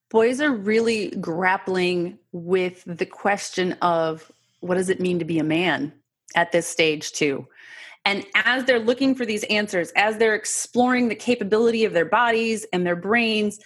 Boys 0.09 0.41
are 0.41 0.55
really 0.55 1.11
grappling 1.21 2.19
with 2.33 2.83
the 2.87 3.05
question 3.05 3.73
of 3.83 4.33
what 4.61 4.77
does 4.77 4.89
it 4.89 5.03
mean 5.03 5.19
to 5.19 5.27
be 5.27 5.39
a 5.39 5.45
man 5.45 5.93
at 6.35 6.51
this 6.51 6.67
stage, 6.67 7.13
too. 7.13 7.47
And 8.05 8.27
as 8.35 8.65
they're 8.65 8.79
looking 8.79 9.15
for 9.15 9.25
these 9.25 9.45
answers, 9.45 9.91
as 9.97 10.19
they're 10.19 10.35
exploring 10.35 11.09
the 11.09 11.15
capability 11.15 11.85
of 11.85 11.93
their 11.93 12.05
bodies 12.05 12.67
and 12.73 12.87
their 12.87 12.97
brains, 12.97 13.59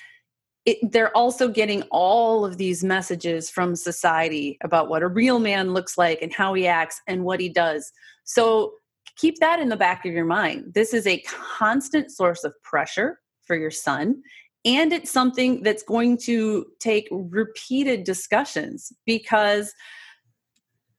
it, 0.65 0.79
they're 0.93 1.17
also 1.17 1.49
getting 1.49 1.83
all 1.91 2.45
of 2.45 2.57
these 2.57 2.85
messages 2.85 3.51
from 3.51 3.75
society 3.75 4.59
about 4.63 4.89
what 4.89 5.03
a 5.03 5.09
real 5.09 5.39
man 5.39 5.73
looks 5.73 5.97
like 5.97 6.21
and 6.23 6.33
how 6.33 6.55
he 6.55 6.67
acts 6.67 7.01
and 7.07 7.25
what 7.25 7.41
he 7.41 7.49
does. 7.49 7.91
So 8.25 8.75
keep 9.17 9.39
that 9.41 9.61
in 9.61 9.71
the 9.71 9.77
back 9.77 10.05
of 10.05 10.13
your 10.13 10.25
mind. 10.25 10.75
This 10.75 10.93
is 10.95 11.07
a 11.07 11.23
constant 11.23 12.11
source 12.11 12.45
of 12.45 12.53
pressure 12.63 13.19
for 13.47 13.57
your 13.57 13.71
son. 13.71 14.23
And 14.65 14.93
it's 14.93 15.11
something 15.11 15.63
that's 15.63 15.83
going 15.83 16.19
to 16.19 16.67
take 16.81 17.09
repeated 17.11 18.05
discussions 18.05 18.93
because 19.07 19.73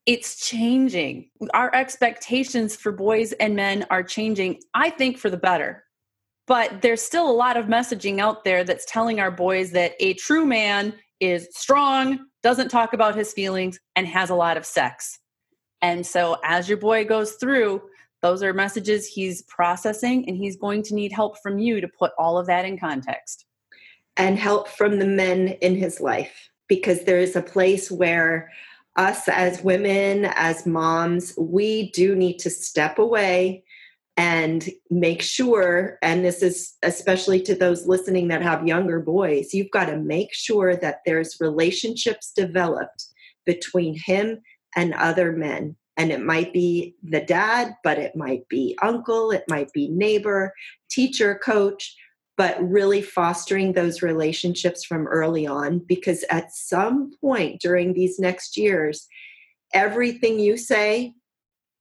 it's 0.10 0.44
changing. 0.48 1.30
Our 1.54 1.74
expectations 1.76 2.76
for 2.76 2.92
boys 2.92 3.32
and 3.34 3.56
men 3.56 3.86
are 3.92 4.02
changing, 4.02 4.60
I 4.74 4.90
think, 4.90 5.20
for 5.20 5.30
the 5.30 5.38
better. 5.38 5.84
But 6.48 6.82
there's 6.82 7.04
still 7.04 7.30
a 7.30 7.32
lot 7.32 7.58
of 7.58 7.68
messaging 7.68 8.20
out 8.20 8.44
there 8.44 8.64
that's 8.64 8.86
telling 8.86 9.20
our 9.20 9.30
boys 9.30 9.70
that 9.74 9.94
a 10.00 10.16
true 10.16 10.48
man 10.48 10.96
is 11.20 11.48
strong, 11.52 12.26
doesn't 12.42 12.70
talk 12.70 12.94
about 12.94 13.16
his 13.16 13.34
feelings, 13.34 13.80
and 13.96 14.08
has 14.08 14.32
a 14.32 14.36
lot 14.36 14.58
of 14.58 14.66
sex. 14.66 15.20
And 15.84 16.04
so, 16.04 16.38
as 16.44 16.68
your 16.68 16.80
boy 16.80 17.06
goes 17.06 17.34
through, 17.34 17.80
those 18.24 18.42
are 18.42 18.52
messages 18.52 19.06
he's 19.06 19.44
processing, 19.44 20.28
and 20.28 20.36
he's 20.36 20.58
going 20.58 20.82
to 20.84 20.96
need 20.96 21.12
help 21.12 21.40
from 21.44 21.60
you 21.60 21.82
to 21.82 21.88
put 21.88 22.14
all 22.18 22.40
of 22.40 22.48
that 22.48 22.66
in 22.66 22.80
context. 22.80 23.46
And 24.18 24.40
help 24.40 24.70
from 24.70 24.98
the 24.98 25.06
men 25.06 25.50
in 25.62 25.76
his 25.76 26.02
life, 26.02 26.50
because 26.68 27.04
there 27.04 27.20
is 27.20 27.36
a 27.36 27.44
place 27.44 27.92
where 27.92 28.52
us 29.00 29.30
as 29.30 29.64
women, 29.64 30.26
as 30.36 30.66
moms, 30.66 31.34
we 31.38 31.90
do 31.92 32.16
need 32.16 32.38
to 32.40 32.50
step 32.50 33.00
away 33.00 33.64
and 34.18 34.70
make 34.90 35.22
sure, 35.22 35.98
and 36.02 36.26
this 36.26 36.44
is 36.44 36.76
especially 36.84 37.42
to 37.44 37.56
those 37.56 37.88
listening 37.88 38.28
that 38.28 38.42
have 38.42 38.68
younger 38.68 39.00
boys, 39.00 39.54
you've 39.54 39.72
got 39.72 39.86
to 39.86 39.96
make 39.96 40.34
sure 40.34 40.76
that 40.76 41.00
there's 41.06 41.40
relationships 41.40 42.34
developed 42.36 43.06
between 43.46 43.98
him 43.98 44.42
and 44.76 44.94
other 44.96 45.32
men. 45.32 45.78
And 45.96 46.12
it 46.12 46.22
might 46.22 46.52
be 46.52 46.96
the 47.02 47.22
dad, 47.22 47.76
but 47.82 47.98
it 47.98 48.18
might 48.18 48.48
be 48.50 48.78
uncle, 48.82 49.32
it 49.32 49.46
might 49.48 49.72
be 49.72 49.88
neighbor, 49.88 50.54
teacher, 50.92 51.40
coach, 51.42 51.96
but 52.40 52.58
really 52.72 53.02
fostering 53.02 53.74
those 53.74 54.02
relationships 54.02 54.86
from 54.86 55.06
early 55.08 55.46
on 55.46 55.80
because 55.80 56.24
at 56.30 56.54
some 56.54 57.12
point 57.20 57.60
during 57.60 57.92
these 57.92 58.18
next 58.18 58.56
years, 58.56 59.10
everything 59.74 60.40
you 60.40 60.56
say 60.56 61.14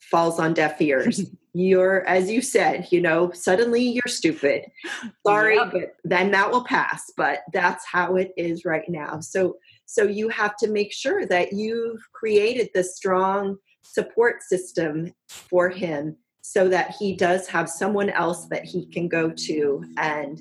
falls 0.00 0.40
on 0.40 0.54
deaf 0.54 0.82
ears. 0.82 1.30
you're, 1.54 2.04
as 2.08 2.28
you 2.28 2.42
said, 2.42 2.88
you 2.90 3.00
know, 3.00 3.30
suddenly 3.30 3.82
you're 3.82 4.02
stupid. 4.08 4.64
Sorry, 5.26 5.54
yep. 5.54 5.70
but 5.72 5.94
then 6.02 6.32
that 6.32 6.50
will 6.50 6.64
pass. 6.64 7.04
But 7.16 7.42
that's 7.52 7.86
how 7.86 8.16
it 8.16 8.32
is 8.36 8.64
right 8.64 8.88
now. 8.88 9.20
So, 9.20 9.58
so 9.86 10.02
you 10.02 10.28
have 10.28 10.56
to 10.56 10.68
make 10.68 10.92
sure 10.92 11.24
that 11.26 11.52
you've 11.52 12.02
created 12.12 12.70
the 12.74 12.82
strong 12.82 13.58
support 13.82 14.42
system 14.42 15.12
for 15.28 15.68
him 15.68 16.16
so 16.50 16.66
that 16.66 16.94
he 16.98 17.14
does 17.14 17.46
have 17.46 17.68
someone 17.68 18.08
else 18.08 18.46
that 18.46 18.64
he 18.64 18.86
can 18.86 19.06
go 19.06 19.30
to 19.30 19.84
and 19.98 20.40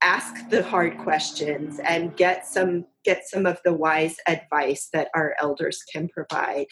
ask 0.00 0.48
the 0.48 0.62
hard 0.62 0.96
questions 0.98 1.80
and 1.80 2.16
get 2.16 2.46
some 2.46 2.84
get 3.04 3.26
some 3.26 3.44
of 3.44 3.58
the 3.64 3.72
wise 3.72 4.16
advice 4.28 4.88
that 4.92 5.08
our 5.12 5.34
elders 5.40 5.82
can 5.92 6.08
provide. 6.08 6.66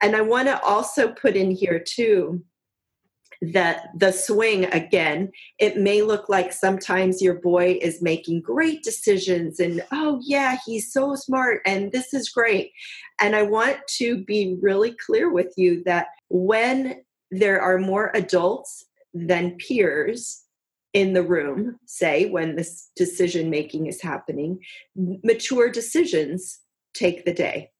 And 0.00 0.16
i 0.16 0.22
want 0.22 0.48
to 0.48 0.58
also 0.62 1.12
put 1.12 1.36
in 1.36 1.50
here 1.50 1.78
too 1.78 2.42
that 3.42 3.88
the 3.98 4.12
swing 4.12 4.64
again 4.66 5.30
it 5.58 5.76
may 5.76 6.00
look 6.02 6.28
like 6.30 6.52
sometimes 6.52 7.22
your 7.22 7.34
boy 7.34 7.78
is 7.82 8.02
making 8.02 8.40
great 8.40 8.82
decisions 8.82 9.60
and 9.60 9.82
oh 9.92 10.20
yeah 10.22 10.56
he's 10.64 10.92
so 10.92 11.14
smart 11.14 11.60
and 11.66 11.92
this 11.92 12.14
is 12.14 12.30
great. 12.30 12.72
And 13.20 13.36
i 13.36 13.42
want 13.42 13.76
to 13.98 14.24
be 14.24 14.56
really 14.62 14.96
clear 15.06 15.30
with 15.30 15.52
you 15.58 15.82
that 15.84 16.06
when 16.30 17.02
there 17.30 17.60
are 17.60 17.78
more 17.78 18.10
adults 18.14 18.84
than 19.14 19.56
peers 19.56 20.44
in 20.92 21.12
the 21.12 21.22
room 21.22 21.78
say 21.86 22.26
when 22.26 22.56
this 22.56 22.90
decision 22.96 23.48
making 23.48 23.86
is 23.86 24.02
happening 24.02 24.58
mature 24.96 25.70
decisions 25.70 26.60
take 26.94 27.24
the 27.24 27.32
day 27.32 27.70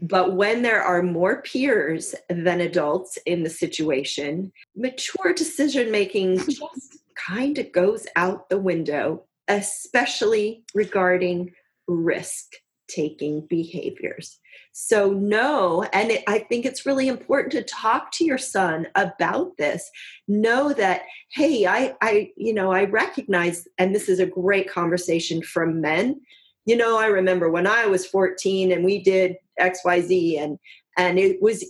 but 0.00 0.34
when 0.34 0.62
there 0.62 0.82
are 0.82 1.02
more 1.02 1.42
peers 1.42 2.14
than 2.28 2.60
adults 2.60 3.18
in 3.26 3.42
the 3.42 3.50
situation, 3.50 4.52
mature 4.74 5.34
decision 5.34 5.90
making 5.90 6.38
just 6.48 6.98
kind 7.16 7.58
of 7.58 7.70
goes 7.72 8.06
out 8.16 8.48
the 8.48 8.58
window, 8.58 9.24
especially 9.48 10.64
regarding 10.74 11.52
risk 11.86 12.52
taking 12.88 13.46
behaviors. 13.46 14.39
So, 14.72 15.12
no, 15.12 15.82
and 15.92 16.12
it, 16.12 16.24
I 16.26 16.38
think 16.38 16.64
it's 16.64 16.86
really 16.86 17.08
important 17.08 17.52
to 17.52 17.62
talk 17.62 18.12
to 18.12 18.24
your 18.24 18.38
son 18.38 18.86
about 18.94 19.56
this. 19.56 19.90
Know 20.28 20.72
that, 20.74 21.02
hey, 21.32 21.66
I, 21.66 21.94
I, 22.00 22.30
you 22.36 22.54
know, 22.54 22.72
I 22.72 22.84
recognize, 22.84 23.66
and 23.78 23.94
this 23.94 24.08
is 24.08 24.20
a 24.20 24.26
great 24.26 24.70
conversation 24.70 25.42
from 25.42 25.80
men 25.80 26.20
you 26.66 26.76
know, 26.76 26.98
I 26.98 27.06
remember 27.06 27.50
when 27.50 27.66
I 27.66 27.86
was 27.86 28.06
14 28.06 28.70
and 28.70 28.84
we 28.84 29.02
did 29.02 29.36
XYZ 29.58 30.40
and 30.40 30.58
and 30.96 31.18
it 31.18 31.40
was 31.40 31.64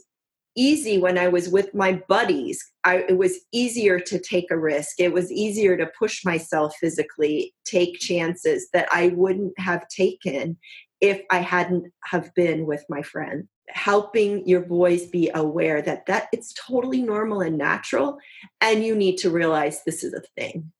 easy 0.56 0.98
when 0.98 1.16
I 1.16 1.28
was 1.28 1.48
with 1.48 1.72
my 1.74 2.02
buddies. 2.08 2.62
I, 2.84 3.04
it 3.08 3.16
was 3.16 3.38
easier 3.52 4.00
to 4.00 4.18
take 4.18 4.50
a 4.50 4.58
risk. 4.58 4.98
It 4.98 5.12
was 5.12 5.30
easier 5.30 5.76
to 5.76 5.90
push 5.98 6.24
myself 6.24 6.74
physically, 6.80 7.54
take 7.64 7.98
chances 7.98 8.68
that 8.72 8.88
I 8.92 9.08
wouldn't 9.08 9.58
have 9.58 9.86
taken 9.88 10.58
if 11.00 11.22
I 11.30 11.38
hadn't 11.38 11.92
have 12.04 12.34
been 12.34 12.66
with 12.66 12.84
my 12.88 13.02
friend. 13.02 13.48
Helping 13.68 14.46
your 14.48 14.62
boys 14.62 15.06
be 15.06 15.30
aware 15.32 15.80
that 15.82 16.06
that 16.06 16.26
it's 16.32 16.52
totally 16.54 17.02
normal 17.02 17.40
and 17.40 17.56
natural, 17.56 18.18
and 18.60 18.84
you 18.84 18.96
need 18.96 19.16
to 19.18 19.30
realize 19.30 19.84
this 19.84 20.02
is 20.02 20.12
a 20.12 20.22
thing. 20.36 20.72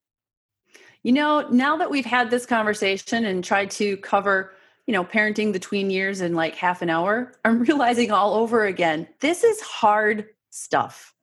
You 1.02 1.12
know, 1.12 1.48
now 1.48 1.76
that 1.76 1.90
we've 1.90 2.04
had 2.04 2.30
this 2.30 2.46
conversation 2.46 3.24
and 3.24 3.42
tried 3.44 3.70
to 3.72 3.96
cover, 3.98 4.52
you 4.86 4.92
know, 4.92 5.04
parenting 5.04 5.52
the 5.52 5.58
tween 5.58 5.88
years 5.88 6.20
in 6.20 6.34
like 6.34 6.56
half 6.56 6.82
an 6.82 6.90
hour, 6.90 7.32
I'm 7.44 7.60
realizing 7.64 8.10
all 8.10 8.34
over 8.34 8.64
again, 8.64 9.06
this 9.20 9.44
is 9.44 9.60
hard 9.60 10.26
stuff. 10.50 11.14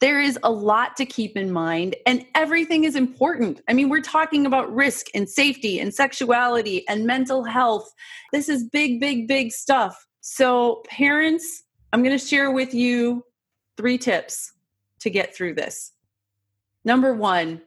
There 0.00 0.20
is 0.20 0.38
a 0.42 0.50
lot 0.50 0.96
to 0.96 1.06
keep 1.06 1.36
in 1.36 1.52
mind, 1.52 1.96
and 2.06 2.26
everything 2.34 2.84
is 2.84 2.96
important. 2.96 3.62
I 3.68 3.72
mean, 3.72 3.88
we're 3.88 4.02
talking 4.02 4.44
about 4.44 4.74
risk 4.74 5.06
and 5.14 5.28
safety 5.28 5.78
and 5.80 5.94
sexuality 5.94 6.86
and 6.88 7.06
mental 7.06 7.44
health. 7.44 7.90
This 8.32 8.48
is 8.48 8.64
big, 8.64 9.00
big, 9.00 9.28
big 9.28 9.52
stuff. 9.52 10.06
So, 10.20 10.82
parents, 10.88 11.64
I'm 11.92 12.02
going 12.02 12.18
to 12.18 12.26
share 12.26 12.50
with 12.50 12.74
you 12.74 13.24
three 13.76 13.98
tips 13.98 14.52
to 15.00 15.10
get 15.10 15.34
through 15.34 15.54
this. 15.54 15.92
Number 16.84 17.14
one, 17.14 17.62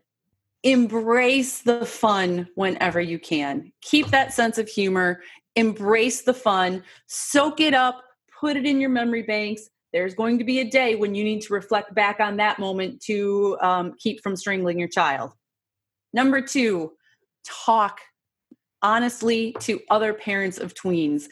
embrace 0.64 1.62
the 1.62 1.86
fun 1.86 2.48
whenever 2.56 3.00
you 3.00 3.20
can. 3.20 3.72
Keep 3.82 4.08
that 4.08 4.34
sense 4.34 4.58
of 4.58 4.68
humor, 4.68 5.22
embrace 5.56 6.24
the 6.24 6.34
fun, 6.34 6.84
soak 7.08 7.60
it 7.60 7.74
up, 7.74 8.04
put 8.40 8.58
it 8.58 8.66
in 8.66 8.80
your 8.80 8.90
memory 8.90 9.24
banks. 9.24 9.70
There's 9.98 10.14
going 10.14 10.38
to 10.38 10.44
be 10.44 10.60
a 10.60 10.64
day 10.64 10.94
when 10.94 11.16
you 11.16 11.24
need 11.24 11.42
to 11.42 11.54
reflect 11.54 11.96
back 11.96 12.20
on 12.20 12.38
that 12.38 12.60
moment 12.60 13.02
to 13.06 13.58
um, 13.62 13.96
keep 13.98 14.22
from 14.22 14.36
strangling 14.36 14.78
your 14.78 14.88
child. 14.88 15.32
Number 16.14 16.40
two, 16.40 16.92
talk 17.44 18.00
honestly 18.84 19.56
to 19.62 19.80
other 19.90 20.14
parents 20.14 20.60
of 20.60 20.76
tweens. 20.76 21.30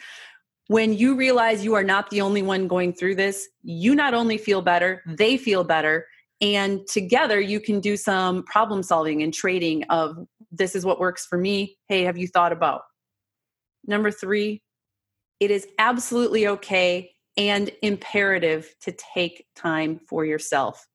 When 0.66 0.94
you 0.94 1.16
realize 1.16 1.64
you 1.64 1.76
are 1.76 1.84
not 1.84 2.10
the 2.10 2.22
only 2.22 2.42
one 2.42 2.68
going 2.68 2.94
through 2.94 3.16
this, 3.16 3.48
you 3.62 3.94
not 3.94 4.16
only 4.16 4.40
feel 4.40 4.64
better, 4.64 5.04
they 5.06 5.38
feel 5.38 5.64
better 5.64 6.08
and 6.42 6.88
together 6.88 7.40
you 7.40 7.60
can 7.60 7.80
do 7.80 7.96
some 7.96 8.42
problem 8.46 8.82
solving 8.82 9.22
and 9.22 9.32
trading 9.32 9.84
of 9.92 10.18
this 10.52 10.76
is 10.76 10.84
what 10.84 11.00
works 11.00 11.26
for 11.26 11.38
me 11.38 11.78
hey 11.88 12.04
have 12.04 12.18
you 12.18 12.28
thought 12.28 12.52
about 12.52 12.82
number 13.88 14.12
3 14.12 14.62
it 15.40 15.50
is 15.50 15.66
absolutely 15.80 16.46
okay 16.48 17.15
and 17.38 17.72
imperative 17.82 18.74
to 18.82 18.92
take 18.92 19.46
time 19.56 20.00
for 20.08 20.26
yourself 20.26 20.88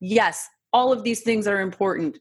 yes 0.00 0.48
all 0.72 0.92
of 0.92 1.02
these 1.02 1.20
things 1.20 1.46
are 1.46 1.60
important 1.60 2.18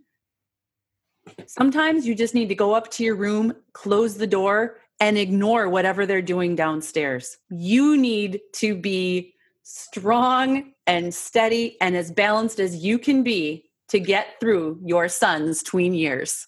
sometimes 1.45 2.07
you 2.07 2.15
just 2.15 2.33
need 2.33 2.49
to 2.49 2.55
go 2.55 2.73
up 2.73 2.89
to 2.89 3.03
your 3.03 3.15
room 3.15 3.53
close 3.73 4.15
the 4.15 4.27
door 4.27 4.77
and 4.99 5.17
ignore 5.17 5.69
whatever 5.69 6.05
they're 6.05 6.21
doing 6.21 6.55
downstairs 6.55 7.37
you 7.49 7.97
need 7.97 8.39
to 8.53 8.75
be 8.75 9.33
strong 9.63 10.71
and 10.87 11.13
steady 11.13 11.75
and 11.81 11.95
as 11.95 12.09
balanced 12.09 12.59
as 12.59 12.77
you 12.77 12.97
can 12.97 13.21
be 13.21 13.69
to 13.89 13.99
get 13.99 14.39
through 14.39 14.79
your 14.83 15.07
son's 15.07 15.61
tween 15.61 15.93
years. 15.93 16.47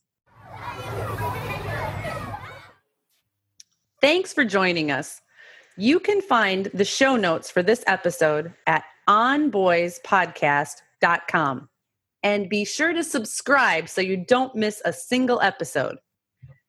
Thanks 4.02 4.34
for 4.34 4.46
joining 4.46 4.92
us. 4.92 5.22
You 5.80 6.00
can 6.02 6.22
find 6.22 6.66
the 6.74 6.84
show 6.84 7.16
notes 7.16 7.50
for 7.50 7.64
this 7.64 7.86
episode 7.88 8.54
at 8.68 8.84
onboyspodcast.com. 9.08 11.70
And 12.22 12.50
be 12.50 12.66
sure 12.66 12.92
to 12.92 13.02
subscribe 13.02 13.88
so 13.88 14.02
you 14.02 14.18
don't 14.18 14.54
miss 14.56 14.82
a 14.84 14.92
single 14.92 15.40
episode. 15.40 15.96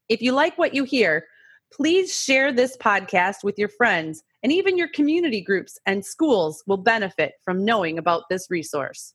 If 0.09 0.23
you 0.23 0.31
like 0.31 0.57
what 0.59 0.75
you 0.75 0.85
hear, 0.85 1.27
please 1.73 2.17
share 2.17 2.53
this 2.53 2.77
podcast 2.77 3.43
with 3.43 3.59
your 3.59 3.71
friends 3.71 4.23
and 4.45 4.53
even 4.53 4.79
your 4.79 4.91
community 4.95 5.41
groups 5.41 5.77
and 5.87 6.05
schools 6.05 6.63
will 6.69 6.77
benefit 6.77 7.33
from 7.45 7.65
knowing 7.65 7.99
about 7.99 8.29
this 8.31 8.47
resource. 8.49 9.13